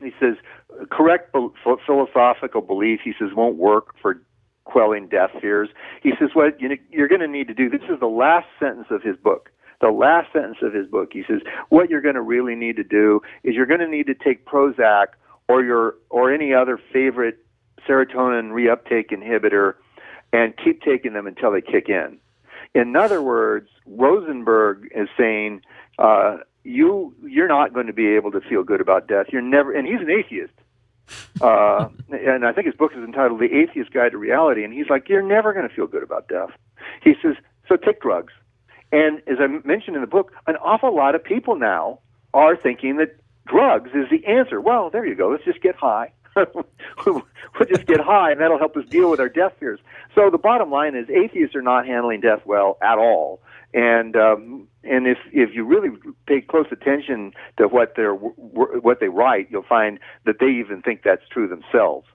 he 0.00 0.12
says 0.18 0.36
correct 0.90 1.34
philosophical 1.86 2.62
belief. 2.62 3.00
He 3.04 3.12
says 3.18 3.30
won't 3.34 3.56
work 3.56 3.94
for 4.00 4.22
quelling 4.64 5.08
death 5.08 5.30
fears. 5.40 5.68
He 6.02 6.12
says, 6.18 6.30
what 6.34 6.60
you're 6.60 7.08
going 7.08 7.20
to 7.20 7.28
need 7.28 7.48
to 7.48 7.54
do, 7.54 7.68
this 7.68 7.82
is 7.90 8.00
the 8.00 8.06
last 8.06 8.46
sentence 8.58 8.86
of 8.90 9.02
his 9.02 9.16
book. 9.16 9.50
The 9.80 9.90
last 9.90 10.32
sentence 10.32 10.58
of 10.62 10.72
his 10.72 10.86
book, 10.86 11.10
he 11.12 11.24
says, 11.26 11.40
what 11.68 11.90
you're 11.90 12.00
going 12.00 12.14
to 12.14 12.22
really 12.22 12.54
need 12.54 12.76
to 12.76 12.84
do 12.84 13.20
is 13.42 13.54
you're 13.54 13.66
going 13.66 13.80
to 13.80 13.88
need 13.88 14.06
to 14.06 14.14
take 14.14 14.46
Prozac 14.46 15.06
or 15.48 15.64
your 15.64 15.96
or 16.08 16.32
any 16.32 16.54
other 16.54 16.78
favorite 16.92 17.38
serotonin 17.88 18.52
reuptake 18.52 19.10
inhibitor 19.10 19.74
and 20.32 20.54
keep 20.56 20.82
taking 20.82 21.14
them 21.14 21.26
until 21.26 21.50
they 21.50 21.60
kick 21.60 21.88
in. 21.88 22.18
In 22.74 22.94
other 22.96 23.20
words, 23.20 23.68
Rosenberg 23.86 24.88
is 24.94 25.08
saying 25.18 25.62
uh, 25.98 26.38
you 26.64 27.14
you're 27.22 27.48
not 27.48 27.74
going 27.74 27.88
to 27.88 27.92
be 27.92 28.14
able 28.14 28.30
to 28.30 28.40
feel 28.40 28.62
good 28.62 28.80
about 28.80 29.08
death. 29.08 29.26
You're 29.32 29.42
never, 29.42 29.72
and 29.72 29.86
he's 29.86 30.00
an 30.00 30.10
atheist. 30.10 30.52
Uh, 31.40 31.88
and 32.10 32.46
I 32.46 32.52
think 32.52 32.66
his 32.66 32.74
book 32.74 32.92
is 32.96 33.02
entitled 33.02 33.40
"The 33.40 33.52
Atheist 33.52 33.92
Guide 33.92 34.12
to 34.12 34.18
Reality." 34.18 34.64
And 34.64 34.72
he's 34.72 34.88
like, 34.88 35.08
you're 35.08 35.22
never 35.22 35.52
going 35.52 35.68
to 35.68 35.74
feel 35.74 35.86
good 35.86 36.02
about 36.02 36.28
death. 36.28 36.50
He 37.02 37.14
says, 37.22 37.34
so 37.68 37.76
take 37.76 38.00
drugs. 38.00 38.32
And 38.92 39.18
as 39.26 39.38
I 39.40 39.46
mentioned 39.66 39.96
in 39.96 40.02
the 40.02 40.08
book, 40.08 40.32
an 40.46 40.56
awful 40.56 40.94
lot 40.94 41.14
of 41.14 41.24
people 41.24 41.56
now 41.56 42.00
are 42.34 42.56
thinking 42.56 42.96
that 42.96 43.16
drugs 43.46 43.90
is 43.94 44.08
the 44.10 44.24
answer. 44.26 44.60
Well, 44.60 44.90
there 44.90 45.06
you 45.06 45.14
go. 45.14 45.30
Let's 45.30 45.44
just 45.44 45.62
get 45.62 45.74
high. 45.74 46.12
we'll 47.06 47.22
just 47.68 47.86
get 47.86 48.00
high, 48.00 48.32
and 48.32 48.40
that'll 48.40 48.58
help 48.58 48.76
us 48.76 48.86
deal 48.88 49.10
with 49.10 49.20
our 49.20 49.28
death 49.28 49.52
fears. 49.58 49.80
So 50.14 50.30
the 50.30 50.38
bottom 50.38 50.70
line 50.70 50.94
is, 50.94 51.08
atheists 51.10 51.54
are 51.54 51.62
not 51.62 51.86
handling 51.86 52.20
death 52.20 52.40
well 52.44 52.78
at 52.82 52.98
all. 52.98 53.42
And 53.74 54.16
um, 54.16 54.68
and 54.84 55.06
if 55.06 55.18
if 55.32 55.54
you 55.54 55.64
really 55.64 55.90
pay 56.26 56.40
close 56.40 56.66
attention 56.70 57.32
to 57.56 57.68
what 57.68 57.94
they're 57.96 58.14
what 58.14 59.00
they 59.00 59.08
write, 59.08 59.48
you'll 59.50 59.62
find 59.62 59.98
that 60.26 60.38
they 60.40 60.50
even 60.50 60.82
think 60.82 61.02
that's 61.04 61.26
true 61.30 61.48
themselves. 61.48 62.06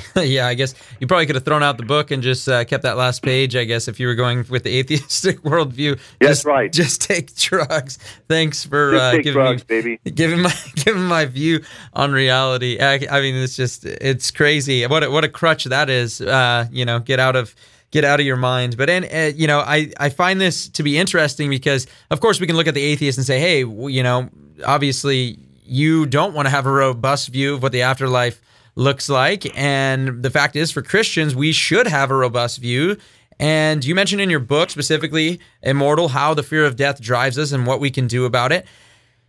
yeah, 0.16 0.46
I 0.46 0.54
guess 0.54 0.74
you 1.00 1.06
probably 1.06 1.26
could 1.26 1.34
have 1.34 1.44
thrown 1.44 1.62
out 1.62 1.76
the 1.76 1.84
book 1.84 2.10
and 2.10 2.22
just 2.22 2.48
uh, 2.48 2.64
kept 2.64 2.82
that 2.82 2.96
last 2.96 3.22
page. 3.22 3.56
I 3.56 3.64
guess 3.64 3.88
if 3.88 4.00
you 4.00 4.06
were 4.06 4.14
going 4.14 4.44
with 4.48 4.64
the 4.64 4.78
atheistic 4.78 5.40
worldview, 5.42 5.98
that's 6.20 6.38
just, 6.38 6.44
right. 6.44 6.72
Just 6.72 7.02
take 7.02 7.34
drugs. 7.36 7.98
Thanks 8.28 8.64
for 8.64 8.94
uh, 8.94 9.16
giving 9.16 9.32
drugs, 9.32 9.62
me 9.68 9.98
baby. 9.98 10.10
giving 10.10 10.40
my 10.40 10.54
giving 10.76 11.04
my 11.04 11.26
view 11.26 11.62
on 11.92 12.12
reality. 12.12 12.78
I, 12.80 13.06
I, 13.10 13.20
mean, 13.20 13.34
it's 13.36 13.56
just 13.56 13.84
it's 13.84 14.30
crazy. 14.30 14.86
What 14.86 15.04
a, 15.04 15.10
what 15.10 15.24
a 15.24 15.28
crutch 15.28 15.64
that 15.64 15.90
is. 15.90 16.20
Uh, 16.20 16.66
you 16.70 16.84
know, 16.84 16.98
get 16.98 17.20
out 17.20 17.36
of 17.36 17.54
get 17.92 18.04
out 18.04 18.18
of 18.18 18.26
your 18.26 18.36
mind. 18.36 18.76
But 18.76 18.90
and 18.90 19.04
uh, 19.04 19.36
you 19.36 19.46
know, 19.46 19.60
I 19.60 19.92
I 19.98 20.08
find 20.08 20.40
this 20.40 20.68
to 20.70 20.82
be 20.82 20.98
interesting 20.98 21.48
because 21.48 21.86
of 22.10 22.20
course 22.20 22.40
we 22.40 22.48
can 22.48 22.56
look 22.56 22.66
at 22.66 22.74
the 22.74 22.82
atheist 22.82 23.16
and 23.18 23.26
say, 23.26 23.38
hey, 23.38 23.62
well, 23.62 23.88
you 23.88 24.02
know, 24.02 24.28
obviously 24.66 25.38
you 25.64 26.06
don't 26.06 26.34
want 26.34 26.46
to 26.46 26.50
have 26.50 26.66
a 26.66 26.72
robust 26.72 27.28
view 27.28 27.54
of 27.54 27.62
what 27.62 27.72
the 27.72 27.82
afterlife 27.82 28.40
looks 28.74 29.08
like. 29.08 29.46
And 29.56 30.22
the 30.22 30.30
fact 30.30 30.56
is, 30.56 30.70
for 30.70 30.82
Christians, 30.82 31.36
we 31.36 31.52
should 31.52 31.86
have 31.86 32.10
a 32.10 32.16
robust 32.16 32.58
view. 32.58 32.96
And 33.38 33.84
you 33.84 33.94
mentioned 33.94 34.20
in 34.20 34.30
your 34.30 34.40
book 34.40 34.70
specifically, 34.70 35.40
Immortal, 35.62 36.08
how 36.08 36.34
the 36.34 36.42
fear 36.42 36.64
of 36.64 36.76
death 36.76 37.00
drives 37.00 37.38
us 37.38 37.52
and 37.52 37.66
what 37.66 37.80
we 37.80 37.90
can 37.90 38.06
do 38.06 38.24
about 38.24 38.52
it. 38.52 38.66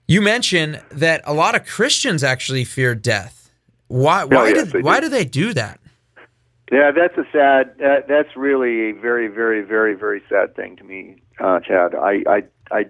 You 0.07 0.21
mentioned 0.21 0.81
that 0.91 1.21
a 1.25 1.33
lot 1.33 1.55
of 1.55 1.65
Christians 1.65 2.23
actually 2.23 2.65
fear 2.65 2.93
death. 2.93 3.49
Why? 3.87 4.25
Why, 4.25 4.35
oh, 4.37 4.45
yes, 4.45 4.71
do, 4.71 4.81
why 4.81 4.99
do 4.99 5.09
they 5.09 5.25
do 5.25 5.53
that? 5.53 5.79
Yeah, 6.73 6.89
that's 6.89 7.15
a 7.19 7.25
sad. 7.31 7.75
Uh, 7.79 8.01
that's 8.07 8.35
really 8.35 8.89
a 8.89 8.91
very, 8.93 9.27
very, 9.27 9.61
very, 9.61 9.93
very 9.93 10.23
sad 10.27 10.55
thing 10.55 10.75
to 10.77 10.83
me, 10.83 11.17
uh, 11.39 11.59
Chad. 11.59 11.93
I, 11.93 12.23
I, 12.27 12.43
I. 12.71 12.85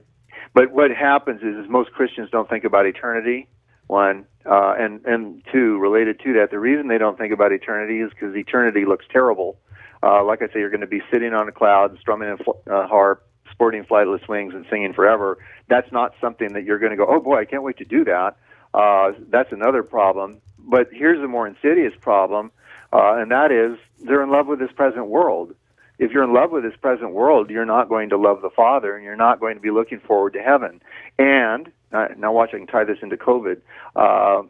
But 0.54 0.72
what 0.72 0.91
happens 0.91 1.41
is, 1.41 1.65
is 1.65 1.69
most 1.69 1.91
Christians 1.91 2.30
don't 2.32 2.48
think 2.50 2.63
about 2.63 2.86
eternity. 2.86 3.50
One, 3.88 4.26
uh, 4.50 4.76
and 4.80 5.06
and 5.06 5.43
two, 5.52 5.78
related 5.80 6.22
to 6.22 6.32
that, 6.36 6.50
the 6.50 6.60
reason 6.60 6.88
they 6.88 6.98
don't 6.98 7.17
think 7.17 7.34
about 7.34 7.52
eternity 7.52 8.00
is 8.00 8.10
because 8.12 8.34
eternity 8.38 8.86
looks 8.86 9.04
terrible. 9.12 9.60
Uh, 10.02 10.24
like 10.24 10.41
I 10.41 10.48
say, 10.48 10.60
you're 10.60 10.69
going 10.69 10.80
to 10.80 10.88
be 10.88 11.02
sitting 11.12 11.34
on 11.34 11.50
a 11.50 11.52
cloud, 11.52 11.98
strumming 12.00 12.30
a 12.30 12.38
fl- 12.38 12.52
uh, 12.72 12.88
harp, 12.88 13.28
sporting 13.52 13.84
flightless 13.84 14.26
wings, 14.30 14.54
and 14.54 14.65
singing 14.69 14.93
forever. 14.93 15.39
That's 15.67 15.91
not 15.91 16.13
something 16.22 16.54
that 16.54 16.63
you're 16.63 16.80
going 16.80 16.91
to 16.91 16.98
go, 16.98 17.06
oh 17.10 17.19
boy, 17.19 17.39
I 17.39 17.46
can't 17.46 17.63
wait 17.63 17.80
to 17.80 17.86
do 17.86 18.06
that. 18.06 18.38
Uh, 18.74 19.12
that's 19.30 19.52
another 19.52 19.84
problem. 19.84 20.39
But 20.58 20.88
here's 20.93 21.22
a 21.22 21.28
more 21.28 21.46
insidious 21.46 21.93
problem, 22.00 22.52
uh, 22.94 23.16
and 23.18 23.32
that 23.32 23.52
is 23.52 23.78
they're 24.06 24.24
in 24.24 24.30
love 24.30 24.48
with 24.48 24.60
this 24.60 24.72
present 24.72 25.08
world. 25.08 25.56
If 26.00 26.12
you're 26.12 26.24
in 26.24 26.34
love 26.34 26.52
with 26.52 26.64
this 26.64 26.76
present 26.82 27.12
world, 27.12 27.50
you're 27.50 27.66
not 27.66 27.88
going 27.90 28.10
to 28.10 28.18
love 28.18 28.42
the 28.42 28.50
Father, 28.50 28.96
and 28.96 29.04
you're 29.04 29.16
not 29.16 29.40
going 29.40 29.56
to 29.56 29.62
be 29.62 29.72
looking 29.72 30.00
forward 30.00 30.34
to 30.34 30.42
heaven. 30.42 30.82
And 31.18 31.72
uh, 31.92 32.08
now 32.18 32.34
watch, 32.34 32.50
I 32.54 32.58
can 32.58 32.68
tie 32.68 32.84
this 32.84 32.98
into 33.02 33.16
COVID. 33.16 33.62
Uh, 33.96 34.44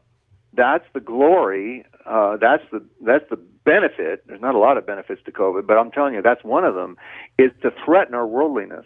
that's 0.53 0.85
the 0.93 0.99
glory. 0.99 1.85
Uh, 2.05 2.37
that's 2.37 2.63
the 2.71 2.83
that's 3.01 3.25
the 3.29 3.35
benefit. 3.35 4.25
There's 4.27 4.41
not 4.41 4.55
a 4.55 4.59
lot 4.59 4.77
of 4.77 4.85
benefits 4.85 5.21
to 5.25 5.31
COVID, 5.31 5.65
but 5.65 5.77
I'm 5.77 5.91
telling 5.91 6.13
you, 6.13 6.21
that's 6.21 6.43
one 6.43 6.65
of 6.65 6.75
them. 6.75 6.97
Is 7.37 7.51
to 7.61 7.71
threaten 7.85 8.13
our 8.13 8.27
worldliness. 8.27 8.85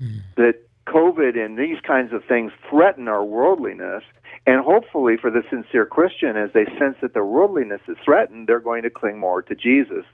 Mm. 0.00 0.20
That 0.36 0.54
COVID 0.86 1.36
and 1.36 1.58
these 1.58 1.78
kinds 1.80 2.12
of 2.12 2.24
things 2.24 2.52
threaten 2.70 3.08
our 3.08 3.24
worldliness, 3.24 4.04
and 4.46 4.64
hopefully, 4.64 5.16
for 5.16 5.30
the 5.30 5.42
sincere 5.50 5.86
Christian, 5.86 6.36
as 6.36 6.50
they 6.52 6.64
sense 6.78 6.96
that 7.02 7.14
their 7.14 7.24
worldliness 7.24 7.80
is 7.88 7.96
threatened, 8.04 8.46
they're 8.46 8.60
going 8.60 8.82
to 8.82 8.90
cling 8.90 9.18
more 9.18 9.42
to 9.42 9.54
Jesus 9.54 10.04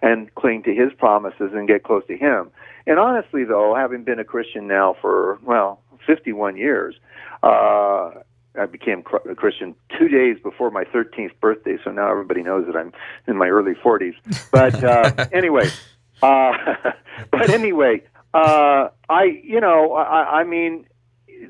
and 0.00 0.34
cling 0.34 0.62
to 0.64 0.74
His 0.74 0.92
promises 0.96 1.50
and 1.52 1.68
get 1.68 1.82
close 1.82 2.06
to 2.06 2.16
Him. 2.16 2.50
And 2.86 2.98
honestly, 2.98 3.44
though, 3.44 3.74
having 3.74 4.04
been 4.04 4.18
a 4.18 4.24
Christian 4.24 4.66
now 4.66 4.96
for 5.00 5.38
well 5.44 5.80
51 6.06 6.56
years. 6.56 6.94
Uh, 7.42 8.10
I 8.58 8.66
became 8.66 9.02
a 9.28 9.34
Christian 9.34 9.74
two 9.98 10.08
days 10.08 10.36
before 10.42 10.70
my 10.70 10.84
13th 10.84 11.32
birthday, 11.40 11.78
so 11.82 11.90
now 11.90 12.10
everybody 12.10 12.42
knows 12.42 12.66
that 12.66 12.76
I'm 12.76 12.92
in 13.26 13.36
my 13.36 13.48
early 13.48 13.74
40s. 13.74 14.14
But 14.50 14.84
uh, 14.84 15.26
anyway, 15.32 15.70
uh, 16.22 16.52
but 17.30 17.50
anyway, 17.50 18.02
uh, 18.34 18.88
I 19.08 19.40
you 19.42 19.60
know 19.60 19.94
I, 19.94 20.40
I 20.40 20.44
mean 20.44 20.86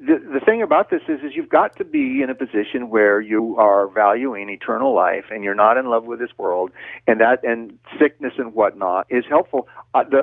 the 0.01 0.19
the 0.33 0.41
thing 0.41 0.63
about 0.63 0.91
this 0.91 1.03
is 1.09 1.21
is 1.21 1.33
you've 1.35 1.49
got 1.49 1.77
to 1.77 1.85
be 1.85 2.23
in 2.23 2.31
a 2.31 2.35
position 2.35 2.89
where 2.89 3.21
you 3.21 3.57
are 3.59 3.89
valuing 3.89 4.49
eternal 4.49 4.95
life 4.95 5.27
and 5.31 5.45
you're 5.45 5.55
not 5.55 5.77
in 5.77 5.87
love 5.87 6.05
with 6.05 6.19
this 6.19 6.31
world, 6.39 6.71
and 7.07 7.21
that 7.21 7.45
and 7.45 7.79
sickness 7.99 8.33
and 8.39 8.55
whatnot 8.55 9.07
is 9.11 9.25
helpful. 9.29 9.69
Uh, 9.95 10.05
the 10.05 10.23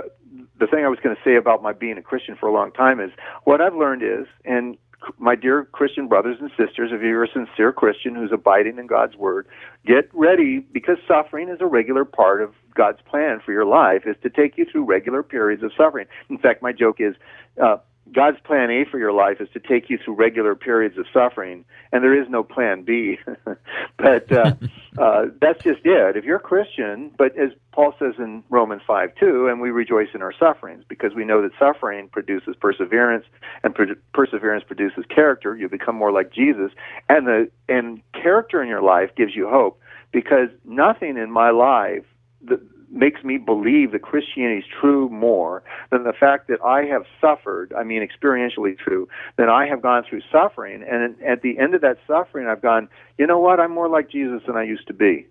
the 0.60 0.67
thing 0.67 0.84
I 0.84 0.89
was 0.89 0.99
going 0.99 1.15
to 1.15 1.21
say 1.23 1.36
about 1.36 1.62
my 1.62 1.73
being 1.73 1.97
a 1.97 2.01
Christian 2.01 2.36
for 2.36 2.47
a 2.47 2.53
long 2.53 2.71
time 2.71 2.99
is 2.99 3.12
what 3.43 3.62
I've 3.62 3.75
learned 3.75 4.03
is, 4.03 4.27
and 4.43 4.77
my 5.17 5.36
dear 5.36 5.65
Christian 5.65 6.08
brothers 6.08 6.38
and 6.41 6.49
sisters, 6.58 6.91
if 6.91 7.01
you're 7.01 7.23
a 7.23 7.32
sincere 7.32 7.71
Christian 7.71 8.15
who's 8.15 8.32
abiding 8.34 8.77
in 8.77 8.88
God's 8.88 9.15
word, 9.15 9.47
get 9.86 10.10
ready 10.13 10.60
because 10.60 10.97
suffering 11.08 11.49
is 11.49 11.60
a 11.62 11.65
regular 11.65 12.03
part 12.03 12.41
of 12.41 12.53
God's 12.75 12.99
plan 13.10 13.39
for 13.43 13.51
your 13.51 13.65
life 13.65 14.03
is 14.05 14.15
to 14.23 14.29
take 14.29 14.58
you 14.58 14.65
through 14.69 14.84
regular 14.86 15.23
periods 15.23 15.63
of 15.63 15.71
suffering. 15.77 16.08
In 16.29 16.38
fact, 16.38 16.62
my 16.62 16.71
joke 16.73 16.97
is 16.99 17.15
uh, 17.62 17.77
God's 18.13 18.39
plan 18.43 18.69
A 18.72 18.86
for 18.89 18.98
your 18.98 19.12
life 19.12 19.39
is 19.39 19.50
to 19.54 19.60
take 19.60 19.89
you 19.89 19.98
through 19.98 20.15
regular 20.15 20.56
periods 20.56 20.98
of 20.98 21.06
suffering, 21.13 21.65
and 21.91 22.04
there 22.04 22.19
is 22.19 22.30
no 22.30 22.43
plan 22.43 22.84
B. 22.84 23.17
but 23.98 24.32
uh, 24.32 24.54
uh, 24.98 25.26
that's 25.39 25.63
just 25.63 25.82
it. 25.86 26.15
If 26.17 26.24
you're 26.24 26.38
a 26.38 26.41
Christian, 26.41 27.12
but 27.17 27.38
as 27.38 27.52
Paul 27.72 27.93
says 28.00 28.15
in 28.17 28.43
Romans 28.50 28.82
5 28.86 29.12
2, 29.19 29.48
and 29.48 29.62
we 29.62 29.69
rejoice 29.69 30.10
in 30.13 30.22
our 30.22 30.34
sufferings 30.38 30.84
because 30.88 31.13
we 31.13 31.26
know 31.26 31.41
that 31.41 31.52
suffering 31.60 32.10
produces 32.10 32.56
perseverance, 32.60 33.26
and 33.63 33.76
per- 33.76 33.95
perseverance 34.13 34.63
produces 34.65 35.06
character. 35.13 35.56
You 35.56 35.69
become 35.69 35.95
more 35.95 36.12
like 36.12 36.32
Jesus, 36.34 36.72
and 37.08 37.28
the 37.28 37.50
and 37.67 38.02
character 38.13 38.62
in 38.62 38.69
your 38.69 38.82
life 38.82 39.12
gives 39.15 39.36
you 39.36 39.48
hope 39.50 39.80
because 40.12 40.50
nothing 40.65 41.17
in 41.17 41.32
my 41.32 41.52
life. 41.52 42.04
The, 42.41 42.60
makes 42.91 43.23
me 43.23 43.38
believe 43.38 43.91
that 43.91 44.02
Christianity 44.02 44.60
is 44.60 44.65
true 44.80 45.10
more 45.10 45.63
than 45.91 46.04
the 46.04 46.13
fact 46.13 46.47
that 46.47 46.62
I 46.63 46.86
have 46.86 47.04
suffered, 47.21 47.73
I 47.78 47.84
mean 47.84 48.08
experientially 48.08 48.78
true, 48.78 49.08
than 49.38 49.49
I 49.49 49.67
have 49.67 49.82
gone 49.82 50.04
through 50.10 50.21
suffering. 50.32 50.84
And 50.84 51.15
at 51.21 51.41
the 51.41 51.60
end 51.60 51.75
of 51.75 51.82
that 51.82 51.97
suffering, 52.08 52.47
I've 52.47 52.62
gone, 52.62 52.89
you 53.17 53.28
know 53.28 53.39
what, 53.39 53.60
I'm 53.60 53.71
more 53.71 53.89
like 53.89 54.10
Jesus 54.10 54.41
than 54.47 54.56
I 54.56 54.63
used 54.63 54.88
to 54.88 54.93
be. 54.93 55.28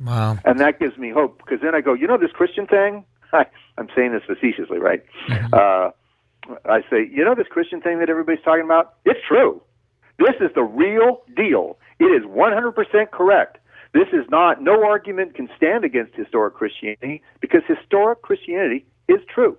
Wow. 0.00 0.38
And 0.44 0.58
that 0.60 0.80
gives 0.80 0.98
me 0.98 1.10
hope 1.10 1.38
because 1.38 1.60
then 1.62 1.74
I 1.74 1.80
go, 1.80 1.94
you 1.94 2.06
know, 2.06 2.18
this 2.18 2.32
Christian 2.32 2.66
thing, 2.66 3.04
I, 3.32 3.46
I'm 3.78 3.88
saying 3.94 4.12
this 4.12 4.22
facetiously, 4.26 4.78
right? 4.78 5.04
Mm-hmm. 5.28 5.54
Uh, 5.54 5.90
I 6.64 6.80
say, 6.90 7.08
you 7.10 7.24
know, 7.24 7.34
this 7.34 7.46
Christian 7.48 7.80
thing 7.80 8.00
that 8.00 8.10
everybody's 8.10 8.42
talking 8.44 8.64
about, 8.64 8.94
it's 9.04 9.20
true. 9.26 9.62
This 10.18 10.34
is 10.40 10.50
the 10.54 10.62
real 10.62 11.22
deal. 11.36 11.78
It 11.98 12.06
is 12.06 12.24
100% 12.24 13.10
correct. 13.10 13.58
This 13.92 14.08
is 14.12 14.24
not, 14.30 14.62
no 14.62 14.84
argument 14.84 15.34
can 15.34 15.48
stand 15.56 15.84
against 15.84 16.14
historic 16.14 16.54
Christianity 16.54 17.22
because 17.40 17.62
historic 17.66 18.22
Christianity 18.22 18.86
is 19.08 19.20
true. 19.32 19.56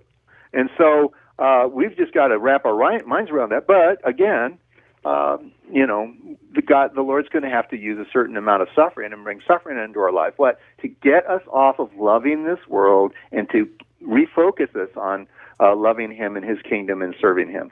And 0.52 0.70
so 0.76 1.12
uh, 1.38 1.68
we've 1.70 1.96
just 1.96 2.12
got 2.12 2.28
to 2.28 2.38
wrap 2.38 2.64
our 2.64 3.02
minds 3.06 3.30
around 3.30 3.50
that. 3.50 3.66
But 3.66 4.06
again, 4.08 4.58
um, 5.04 5.52
you 5.70 5.86
know, 5.86 6.12
the 6.54 6.62
God, 6.62 6.94
the 6.94 7.02
Lord's 7.02 7.28
going 7.28 7.42
to 7.42 7.50
have 7.50 7.68
to 7.68 7.76
use 7.76 7.98
a 7.98 8.10
certain 8.10 8.36
amount 8.36 8.62
of 8.62 8.68
suffering 8.74 9.12
and 9.12 9.22
bring 9.22 9.40
suffering 9.46 9.82
into 9.82 10.00
our 10.00 10.12
life. 10.12 10.34
What 10.36 10.58
to 10.80 10.88
get 10.88 11.26
us 11.28 11.42
off 11.52 11.78
of 11.78 11.90
loving 11.96 12.44
this 12.44 12.60
world 12.68 13.12
and 13.30 13.48
to 13.50 13.68
refocus 14.02 14.74
us 14.74 14.90
on 14.96 15.26
uh, 15.60 15.76
loving 15.76 16.10
Him 16.10 16.36
and 16.36 16.44
His 16.44 16.58
kingdom 16.62 17.02
and 17.02 17.14
serving 17.20 17.50
Him. 17.50 17.70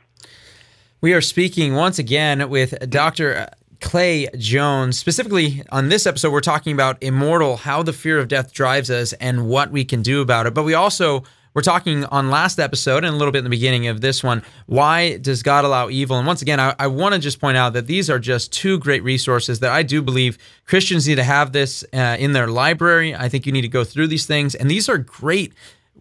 We 1.01 1.15
are 1.15 1.21
speaking 1.21 1.75
once 1.75 1.99
again 1.99 2.49
with 2.49 2.89
Dr. 2.89 3.49
Clay 3.83 4.29
Jones. 4.39 4.99
Specifically 4.99 5.63
on 5.71 5.89
this 5.89 6.07
episode, 6.07 6.33
we're 6.33 6.41
talking 6.41 6.73
about 6.73 7.03
immortal, 7.03 7.59
how 7.59 7.83
the 7.83 7.93
fear 7.93 8.19
of 8.19 8.29
death 8.29 8.53
drives 8.55 8.91
us, 8.91 9.13
and 9.15 9.49
what 9.49 9.71
we 9.71 9.85
can 9.85 10.01
do 10.01 10.23
about 10.23 10.47
it. 10.47 10.55
But 10.55 10.63
we 10.63 10.75
also 10.75 11.25
we're 11.55 11.63
talking 11.63 12.05
on 12.07 12.31
last 12.31 12.59
episode 12.59 13.05
and 13.05 13.15
a 13.15 13.17
little 13.17 13.33
bit 13.33 13.39
in 13.39 13.45
the 13.45 13.51
beginning 13.51 13.87
of 13.87 14.01
this 14.01 14.25
one. 14.25 14.43
Why 14.67 15.19
does 15.19 15.43
God 15.43 15.67
allow 15.67 15.91
evil? 15.91 16.17
And 16.17 16.27
once 16.27 16.41
again, 16.41 16.59
I, 16.59 16.75
I 16.79 16.87
want 16.87 17.15
to 17.15 17.21
just 17.21 17.41
point 17.41 17.59
out 17.59 17.75
that 17.75 17.87
these 17.87 18.09
are 18.09 18.19
just 18.19 18.53
two 18.53 18.79
great 18.79 19.03
resources 19.03 19.61
that 19.61 19.71
I 19.71 19.83
do 19.83 20.01
believe 20.01 20.39
Christians 20.65 21.07
need 21.07 21.17
to 21.17 21.25
have 21.25 21.53
this 21.53 21.85
uh, 21.93 22.17
in 22.19 22.33
their 22.33 22.47
library. 22.47 23.15
I 23.15 23.29
think 23.29 23.45
you 23.45 23.53
need 23.53 23.63
to 23.63 23.69
go 23.69 23.85
through 23.85 24.07
these 24.07 24.25
things, 24.25 24.55
and 24.55 24.71
these 24.71 24.89
are 24.89 24.97
great 24.97 25.53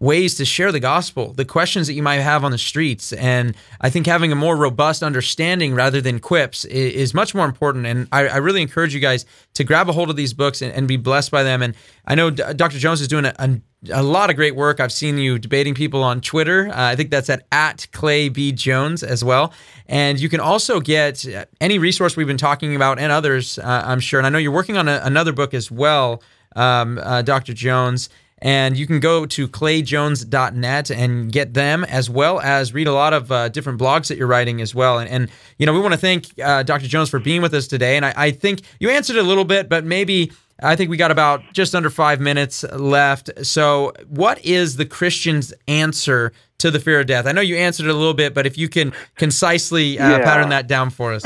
ways 0.02 0.34
to 0.34 0.44
share 0.44 0.72
the 0.72 0.80
gospel, 0.80 1.32
the 1.32 1.44
questions 1.44 1.86
that 1.86 1.92
you 1.92 2.02
might 2.02 2.16
have 2.16 2.42
on 2.42 2.50
the 2.50 2.58
streets. 2.58 3.12
And 3.12 3.54
I 3.80 3.88
think 3.88 4.04
having 4.04 4.32
a 4.32 4.34
more 4.34 4.56
robust 4.56 5.00
understanding 5.00 5.76
rather 5.76 6.00
than 6.00 6.18
quips 6.18 6.64
is, 6.64 7.14
much 7.14 7.34
more 7.34 7.44
important. 7.44 7.86
And 7.86 8.08
I, 8.10 8.26
I, 8.26 8.36
really 8.38 8.62
encourage 8.62 8.94
you 8.94 9.00
guys 9.00 9.26
to 9.52 9.64
grab 9.64 9.88
a 9.88 9.92
hold 9.92 10.08
of 10.08 10.16
these 10.16 10.32
books 10.32 10.62
and, 10.62 10.72
and 10.72 10.88
be 10.88 10.96
blessed 10.96 11.30
by 11.30 11.42
them. 11.42 11.62
And 11.62 11.76
I 12.06 12.14
know 12.14 12.30
D- 12.30 12.42
Dr. 12.56 12.78
Jones 12.78 13.02
is 13.02 13.06
doing 13.06 13.26
a, 13.26 13.34
a, 13.38 13.60
a, 13.92 14.02
lot 14.02 14.30
of 14.30 14.36
great 14.36 14.56
work. 14.56 14.80
I've 14.80 14.90
seen 14.90 15.18
you 15.18 15.38
debating 15.38 15.74
people 15.74 16.02
on 16.02 16.22
Twitter. 16.22 16.68
Uh, 16.68 16.72
I 16.74 16.96
think 16.96 17.10
that's 17.10 17.28
at, 17.28 17.46
at 17.52 17.86
Clay 17.92 18.30
B. 18.30 18.50
Jones 18.50 19.02
as 19.02 19.22
well. 19.22 19.52
And 19.86 20.18
you 20.18 20.30
can 20.30 20.40
also 20.40 20.80
get 20.80 21.24
any 21.60 21.78
resource 21.78 22.16
we've 22.16 22.26
been 22.26 22.38
talking 22.38 22.74
about 22.74 22.98
and 22.98 23.12
others, 23.12 23.58
uh, 23.58 23.82
I'm 23.84 24.00
sure. 24.00 24.18
And 24.18 24.26
I 24.26 24.30
know 24.30 24.38
you're 24.38 24.52
working 24.52 24.78
on 24.78 24.88
a, 24.88 25.00
another 25.04 25.32
book 25.32 25.52
as 25.52 25.70
well, 25.70 26.22
um, 26.56 26.98
uh, 26.98 27.22
Dr. 27.22 27.52
Jones. 27.52 28.08
And 28.42 28.76
you 28.76 28.88
can 28.88 28.98
go 28.98 29.24
to 29.24 29.46
clayjones.net 29.46 30.90
and 30.90 31.30
get 31.30 31.54
them 31.54 31.84
as 31.84 32.10
well 32.10 32.40
as 32.40 32.74
read 32.74 32.88
a 32.88 32.92
lot 32.92 33.12
of 33.12 33.30
uh, 33.30 33.48
different 33.48 33.80
blogs 33.80 34.08
that 34.08 34.18
you're 34.18 34.26
writing 34.26 34.60
as 34.60 34.74
well. 34.74 34.98
And, 34.98 35.08
and 35.08 35.30
you 35.58 35.64
know, 35.64 35.72
we 35.72 35.78
want 35.78 35.94
to 35.94 35.98
thank 35.98 36.26
uh, 36.42 36.64
Dr. 36.64 36.88
Jones 36.88 37.08
for 37.08 37.20
being 37.20 37.40
with 37.40 37.54
us 37.54 37.68
today. 37.68 37.96
And 37.96 38.04
I, 38.04 38.12
I 38.16 38.30
think 38.32 38.62
you 38.80 38.90
answered 38.90 39.16
a 39.16 39.22
little 39.22 39.44
bit, 39.44 39.68
but 39.68 39.84
maybe 39.84 40.32
I 40.60 40.74
think 40.74 40.90
we 40.90 40.96
got 40.96 41.12
about 41.12 41.40
just 41.52 41.72
under 41.72 41.88
five 41.88 42.20
minutes 42.20 42.64
left. 42.72 43.30
So, 43.46 43.92
what 44.08 44.44
is 44.44 44.76
the 44.76 44.86
Christian's 44.86 45.54
answer 45.68 46.32
to 46.58 46.70
the 46.70 46.80
fear 46.80 47.00
of 47.00 47.06
death? 47.06 47.26
I 47.26 47.32
know 47.32 47.40
you 47.40 47.56
answered 47.56 47.86
it 47.86 47.90
a 47.90 47.94
little 47.94 48.14
bit, 48.14 48.34
but 48.34 48.44
if 48.44 48.58
you 48.58 48.68
can 48.68 48.92
concisely 49.16 49.98
uh, 49.98 50.10
yeah. 50.10 50.24
pattern 50.24 50.48
that 50.48 50.66
down 50.66 50.90
for 50.90 51.12
us. 51.12 51.22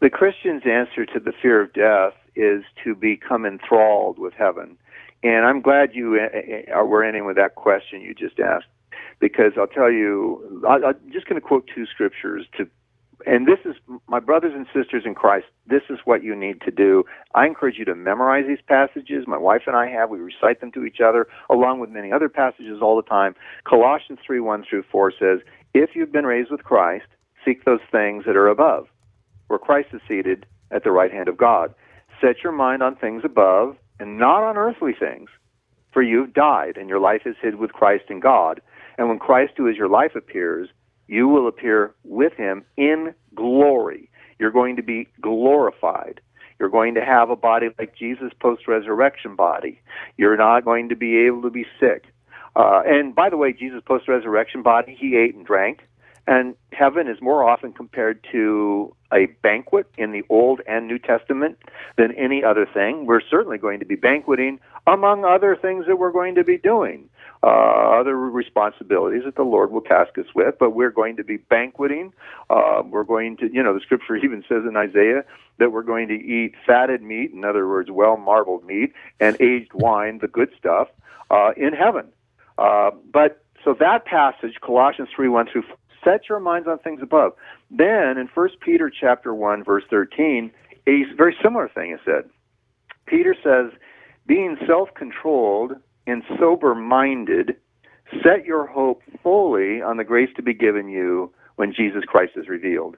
The 0.00 0.10
Christian's 0.10 0.62
answer 0.66 1.06
to 1.06 1.20
the 1.20 1.32
fear 1.40 1.62
of 1.62 1.72
death 1.72 2.14
is 2.34 2.64
to 2.84 2.94
become 2.94 3.46
enthralled 3.46 4.18
with 4.18 4.34
heaven. 4.34 4.76
And 5.22 5.46
I'm 5.46 5.60
glad 5.60 5.90
you 5.94 6.18
uh, 6.18 6.80
uh, 6.80 6.84
were 6.84 7.04
ending 7.04 7.26
with 7.26 7.36
that 7.36 7.54
question 7.54 8.00
you 8.00 8.14
just 8.14 8.40
asked, 8.40 8.66
because 9.20 9.52
I'll 9.56 9.68
tell 9.68 9.90
you, 9.90 10.62
I, 10.68 10.88
I'm 10.88 11.12
just 11.12 11.26
going 11.26 11.40
to 11.40 11.46
quote 11.46 11.68
two 11.72 11.86
scriptures 11.86 12.46
to, 12.56 12.66
and 13.24 13.46
this 13.46 13.60
is 13.64 13.76
my 14.08 14.18
brothers 14.18 14.52
and 14.52 14.66
sisters 14.74 15.04
in 15.06 15.14
Christ. 15.14 15.46
This 15.64 15.82
is 15.90 16.00
what 16.04 16.24
you 16.24 16.34
need 16.34 16.60
to 16.62 16.72
do. 16.72 17.04
I 17.36 17.46
encourage 17.46 17.78
you 17.78 17.84
to 17.84 17.94
memorize 17.94 18.46
these 18.48 18.64
passages. 18.66 19.28
My 19.28 19.38
wife 19.38 19.62
and 19.68 19.76
I 19.76 19.86
have. 19.90 20.10
We 20.10 20.18
recite 20.18 20.60
them 20.60 20.72
to 20.72 20.84
each 20.84 21.00
other, 21.00 21.28
along 21.48 21.78
with 21.78 21.90
many 21.90 22.10
other 22.10 22.28
passages 22.28 22.80
all 22.82 22.96
the 22.96 23.02
time. 23.02 23.36
Colossians 23.62 24.18
three 24.26 24.40
one 24.40 24.64
through 24.68 24.82
four 24.90 25.12
says, 25.16 25.38
"If 25.72 25.94
you've 25.94 26.10
been 26.10 26.26
raised 26.26 26.50
with 26.50 26.64
Christ, 26.64 27.06
seek 27.44 27.64
those 27.64 27.80
things 27.92 28.24
that 28.26 28.34
are 28.34 28.48
above, 28.48 28.88
where 29.46 29.58
Christ 29.60 29.90
is 29.92 30.00
seated 30.08 30.46
at 30.72 30.82
the 30.82 30.90
right 30.90 31.12
hand 31.12 31.28
of 31.28 31.36
God. 31.36 31.74
Set 32.20 32.42
your 32.42 32.52
mind 32.52 32.82
on 32.82 32.96
things 32.96 33.22
above." 33.24 33.76
And 34.02 34.18
not 34.18 34.42
on 34.42 34.58
earthly 34.58 34.92
things. 34.98 35.30
For 35.92 36.02
you've 36.02 36.34
died, 36.34 36.76
and 36.76 36.88
your 36.88 36.98
life 36.98 37.22
is 37.24 37.36
hid 37.40 37.54
with 37.54 37.72
Christ 37.72 38.04
in 38.08 38.18
God. 38.20 38.60
And 38.98 39.08
when 39.08 39.18
Christ, 39.18 39.52
who 39.56 39.68
is 39.68 39.76
your 39.76 39.88
life, 39.88 40.14
appears, 40.16 40.68
you 41.06 41.28
will 41.28 41.46
appear 41.46 41.94
with 42.02 42.32
him 42.32 42.64
in 42.76 43.14
glory. 43.34 44.10
You're 44.38 44.50
going 44.50 44.76
to 44.76 44.82
be 44.82 45.08
glorified. 45.20 46.20
You're 46.58 46.70
going 46.70 46.94
to 46.94 47.04
have 47.04 47.30
a 47.30 47.36
body 47.36 47.68
like 47.78 47.96
Jesus' 47.96 48.32
post 48.40 48.66
resurrection 48.66 49.36
body. 49.36 49.80
You're 50.16 50.36
not 50.36 50.64
going 50.64 50.88
to 50.88 50.96
be 50.96 51.26
able 51.26 51.42
to 51.42 51.50
be 51.50 51.66
sick. 51.78 52.06
Uh, 52.56 52.82
and 52.84 53.14
by 53.14 53.30
the 53.30 53.36
way, 53.36 53.52
Jesus' 53.52 53.82
post 53.86 54.08
resurrection 54.08 54.62
body, 54.62 54.96
he 54.98 55.16
ate 55.16 55.34
and 55.34 55.46
drank. 55.46 55.80
And 56.26 56.54
heaven 56.72 57.08
is 57.08 57.20
more 57.20 57.48
often 57.48 57.72
compared 57.72 58.24
to 58.30 58.94
a 59.12 59.26
banquet 59.42 59.86
in 59.98 60.12
the 60.12 60.22
Old 60.28 60.60
and 60.68 60.86
New 60.86 60.98
Testament 60.98 61.58
than 61.96 62.12
any 62.12 62.44
other 62.44 62.64
thing. 62.64 63.06
We're 63.06 63.20
certainly 63.20 63.58
going 63.58 63.80
to 63.80 63.84
be 63.84 63.96
banqueting 63.96 64.60
among 64.86 65.24
other 65.24 65.56
things 65.56 65.86
that 65.86 65.96
we're 65.96 66.12
going 66.12 66.36
to 66.36 66.44
be 66.44 66.58
doing, 66.58 67.08
uh, 67.42 67.46
other 68.00 68.16
responsibilities 68.16 69.22
that 69.24 69.34
the 69.34 69.42
Lord 69.42 69.72
will 69.72 69.80
task 69.80 70.16
us 70.16 70.26
with, 70.34 70.54
but 70.60 70.70
we're 70.70 70.90
going 70.90 71.16
to 71.16 71.24
be 71.24 71.38
banqueting. 71.38 72.12
Uh, 72.48 72.82
we're 72.88 73.04
going 73.04 73.36
to, 73.38 73.52
you 73.52 73.62
know, 73.62 73.74
the 73.74 73.80
scripture 73.80 74.16
even 74.24 74.44
says 74.48 74.62
in 74.68 74.76
Isaiah 74.76 75.24
that 75.58 75.72
we're 75.72 75.82
going 75.82 76.06
to 76.08 76.14
eat 76.14 76.54
fatted 76.64 77.02
meat, 77.02 77.32
in 77.32 77.44
other 77.44 77.66
words, 77.68 77.90
well 77.90 78.16
marbled 78.16 78.64
meat, 78.64 78.92
and 79.18 79.36
aged 79.40 79.72
wine, 79.74 80.18
the 80.18 80.28
good 80.28 80.50
stuff, 80.56 80.88
uh, 81.30 81.50
in 81.56 81.72
heaven. 81.72 82.06
Uh, 82.58 82.90
but 83.12 83.44
so 83.64 83.74
that 83.78 84.04
passage, 84.04 84.54
Colossians 84.60 85.08
3 85.14 85.28
1 85.28 85.46
through 85.52 85.64
Set 86.04 86.28
your 86.28 86.40
minds 86.40 86.68
on 86.68 86.78
things 86.78 87.00
above. 87.02 87.32
Then 87.70 88.18
in 88.18 88.28
1 88.34 88.48
Peter 88.60 88.90
chapter 88.90 89.34
1 89.34 89.64
verse 89.64 89.84
13, 89.90 90.50
a 90.86 91.02
very 91.16 91.36
similar 91.42 91.68
thing 91.68 91.92
is 91.92 92.00
said. 92.04 92.28
Peter 93.06 93.34
says, 93.42 93.78
being 94.26 94.56
self-controlled 94.66 95.72
and 96.06 96.22
sober-minded, 96.38 97.56
set 98.22 98.44
your 98.44 98.66
hope 98.66 99.02
fully 99.22 99.82
on 99.82 99.96
the 99.96 100.04
grace 100.04 100.30
to 100.36 100.42
be 100.42 100.54
given 100.54 100.88
you 100.88 101.32
when 101.56 101.72
Jesus 101.72 102.04
Christ 102.04 102.32
is 102.36 102.48
revealed. 102.48 102.96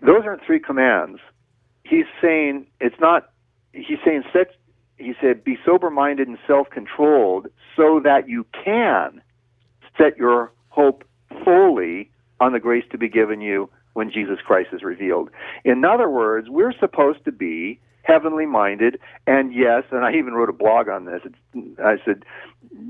Those 0.00 0.24
aren't 0.24 0.44
three 0.44 0.60
commands. 0.60 1.20
He's 1.84 2.06
saying 2.20 2.66
it's 2.80 2.98
not 3.00 3.30
he's 3.72 3.98
saying 4.04 4.24
set 4.32 4.48
he 4.98 5.14
said 5.20 5.44
be 5.44 5.56
sober 5.64 5.90
minded 5.90 6.28
and 6.28 6.38
self 6.46 6.70
controlled 6.70 7.48
so 7.76 8.00
that 8.02 8.28
you 8.28 8.46
can 8.64 9.22
set 9.96 10.16
your 10.16 10.52
hope 10.68 11.04
fully 11.44 12.10
on 12.40 12.52
the 12.52 12.60
grace 12.60 12.84
to 12.90 12.98
be 12.98 13.08
given 13.08 13.40
you 13.40 13.70
when 13.94 14.10
Jesus 14.10 14.38
Christ 14.44 14.70
is 14.72 14.82
revealed. 14.82 15.30
In 15.64 15.84
other 15.84 16.08
words, 16.08 16.48
we're 16.48 16.72
supposed 16.72 17.24
to 17.24 17.32
be 17.32 17.80
heavenly 18.04 18.46
minded 18.46 18.98
and 19.28 19.54
yes 19.54 19.84
and 19.92 20.04
i 20.04 20.12
even 20.12 20.34
wrote 20.34 20.48
a 20.48 20.52
blog 20.52 20.88
on 20.88 21.04
this 21.04 21.20
it's, 21.24 21.78
i 21.78 21.94
said 22.04 22.24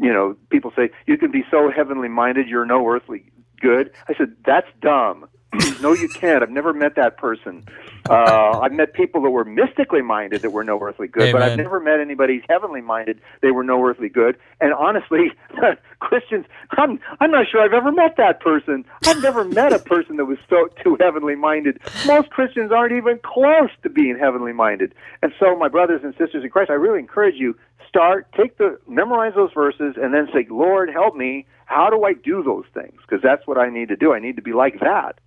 you 0.01 0.11
know 0.11 0.35
people 0.49 0.73
say 0.75 0.89
you 1.05 1.19
can 1.19 1.31
be 1.31 1.45
so 1.51 1.71
heavenly 1.71 2.09
minded 2.09 2.49
you're 2.49 2.65
no 2.65 2.89
earthly 2.89 3.23
good 3.61 3.91
i 4.09 4.15
said 4.15 4.35
that's 4.47 4.69
dumb 4.81 5.29
no, 5.83 5.93
you 5.93 6.09
can't. 6.09 6.43
I've 6.43 6.51
never 6.51 6.73
met 6.73 6.95
that 6.97 7.17
person. 7.19 7.65
Uh, 8.09 8.59
I've 8.61 8.73
met 8.73 8.95
people 8.95 9.23
that 9.23 9.31
were 9.31 9.45
mystically 9.45 10.03
minded 10.03 10.43
that 10.43 10.51
were 10.51 10.65
no 10.65 10.81
earthly 10.81 11.07
good, 11.07 11.25
Amen. 11.25 11.33
but 11.33 11.43
I've 11.43 11.57
never 11.57 11.79
met 11.79 12.01
anybody 12.01 12.45
heavenly 12.49 12.81
minded. 12.81 13.21
They 13.41 13.53
were 13.53 13.63
no 13.63 13.85
earthly 13.85 14.09
good. 14.09 14.37
And 14.61 14.75
honestly, 14.75 15.33
Christians, 16.01 16.47
I'm 16.73 16.99
I'm 17.21 17.31
not 17.31 17.47
sure 17.49 17.63
I've 17.63 17.73
ever 17.73 17.93
met 17.93 18.17
that 18.17 18.41
person. 18.41 18.85
I've 19.07 19.23
never 19.23 19.45
met 19.45 19.73
a 19.73 19.79
person 19.79 20.17
that 20.17 20.25
was 20.25 20.39
so 20.51 20.69
too 20.83 20.97
heavenly 21.01 21.37
minded. 21.37 21.81
Most 22.07 22.31
Christians 22.31 22.73
aren't 22.73 22.93
even 22.93 23.21
close 23.23 23.71
to 23.83 23.89
being 23.89 24.19
heavenly 24.19 24.53
minded. 24.53 24.95
And 25.23 25.33
so, 25.39 25.57
my 25.57 25.69
brothers 25.69 26.01
and 26.03 26.13
sisters 26.17 26.43
in 26.43 26.51
Christ, 26.51 26.71
I 26.71 26.75
really 26.75 26.99
encourage 26.99 27.37
you 27.37 27.57
start 27.89 28.27
take 28.33 28.59
the 28.59 28.79
memorize 28.89 29.35
those 29.35 29.53
verses 29.53 29.95
and 30.01 30.15
then 30.15 30.27
say, 30.33 30.47
Lord, 30.51 30.91
help 30.91 31.15
me. 31.15 31.47
How 31.67 31.89
do 31.89 32.05
I 32.05 32.15
do 32.15 32.43
those 32.43 32.65
things? 32.75 33.01
Because 33.03 33.23
that's 33.23 33.47
what 33.47 33.59
I 33.59 33.71
need 33.71 33.89
to 33.89 33.97
do. 33.97 34.13
I 34.13 34.19
need 34.19 34.37
to 34.37 34.43
be 34.43 34.53
like 34.53 34.81
that. 34.81 35.19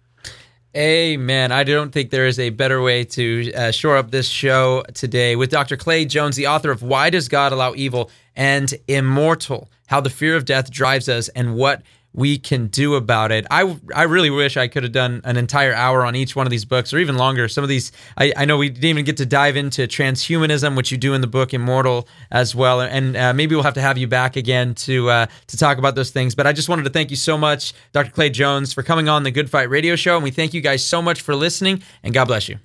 Amen. 0.75 1.53
I 1.53 1.63
don't 1.63 1.93
think 1.93 2.09
there 2.09 2.27
is 2.27 2.38
a 2.38 2.49
better 2.49 2.81
way 2.81 3.05
to 3.05 3.53
uh, 3.53 3.71
shore 3.71 3.95
up 3.95 4.11
this 4.11 4.27
show 4.27 4.83
today 4.93 5.38
with 5.38 5.49
Dr. 5.49 5.77
Clay 5.77 6.03
Jones, 6.03 6.35
the 6.35 6.47
author 6.47 6.69
of 6.69 6.83
Why 6.83 7.09
Does 7.09 7.29
God 7.29 7.53
Allow 7.53 7.75
Evil 7.75 8.11
and 8.35 8.73
Immortal 8.89 9.69
How 9.88 10.01
the 10.01 10.09
Fear 10.09 10.35
of 10.35 10.43
Death 10.43 10.69
Drives 10.69 11.07
Us 11.07 11.29
and 11.29 11.55
What 11.55 11.81
we 12.15 12.38
can 12.38 12.67
do 12.67 12.95
about 12.95 13.32
it. 13.32 13.45
I, 13.51 13.78
I 13.93 14.04
really 14.04 14.30
wish 14.30 14.56
I 14.56 14.67
could 14.67 14.84
have 14.84 14.93
done 14.93 15.21
an 15.25 15.36
entire 15.36 15.73
hour 15.73 16.06
on 16.06 16.15
each 16.15 16.36
one 16.36 16.47
of 16.47 16.51
these 16.51 16.63
books 16.63 16.93
or 16.93 16.97
even 16.97 17.17
longer. 17.17 17.47
Some 17.49 17.63
of 17.63 17.69
these, 17.69 17.91
I, 18.17 18.32
I 18.38 18.45
know 18.45 18.58
we 18.58 18.69
didn't 18.69 18.86
even 18.86 19.06
get 19.06 19.17
to 19.17 19.25
dive 19.25 19.58
into 19.58 19.86
transhumanism, 19.86 20.78
which 20.78 20.91
you 20.91 20.97
do 20.97 21.13
in 21.13 21.21
the 21.21 21.28
book 21.28 21.54
Immortal 21.54 22.08
as 22.32 22.56
well. 22.56 22.80
And 22.80 23.17
uh, 23.17 23.34
maybe 23.34 23.54
we'll 23.54 23.63
have 23.63 23.73
to 23.73 23.82
have 23.82 23.97
you 23.97 24.08
back 24.08 24.38
again 24.38 24.73
to, 24.75 25.10
uh, 25.10 25.25
to 25.47 25.58
talk 25.58 25.78
about 25.78 25.95
those 25.95 26.12
things. 26.12 26.36
But 26.36 26.47
I 26.47 26.54
just 26.54 26.69
wanted 26.69 26.84
to 26.84 26.89
thank 26.89 27.10
you 27.10 27.17
so 27.17 27.38
much, 27.38 27.73
Dr. 27.91 28.12
Clay 28.12 28.30
Jones, 28.30 28.71
for 28.71 28.82
coming 28.82 29.10
on 29.10 29.23
the 29.23 29.32
Good 29.32 29.49
Fight 29.49 29.69
Radio 29.69 29.97
Show. 29.97 30.15
And 30.15 30.23
we 30.23 30.32
thank 30.32 30.54
you 30.54 30.62
guys 30.62 30.86
so 30.86 31.01
much 31.01 31.21
for 31.21 31.36
listening 31.36 31.84
and 32.01 32.13
God 32.13 32.25
bless 32.25 32.47
you. 32.47 32.64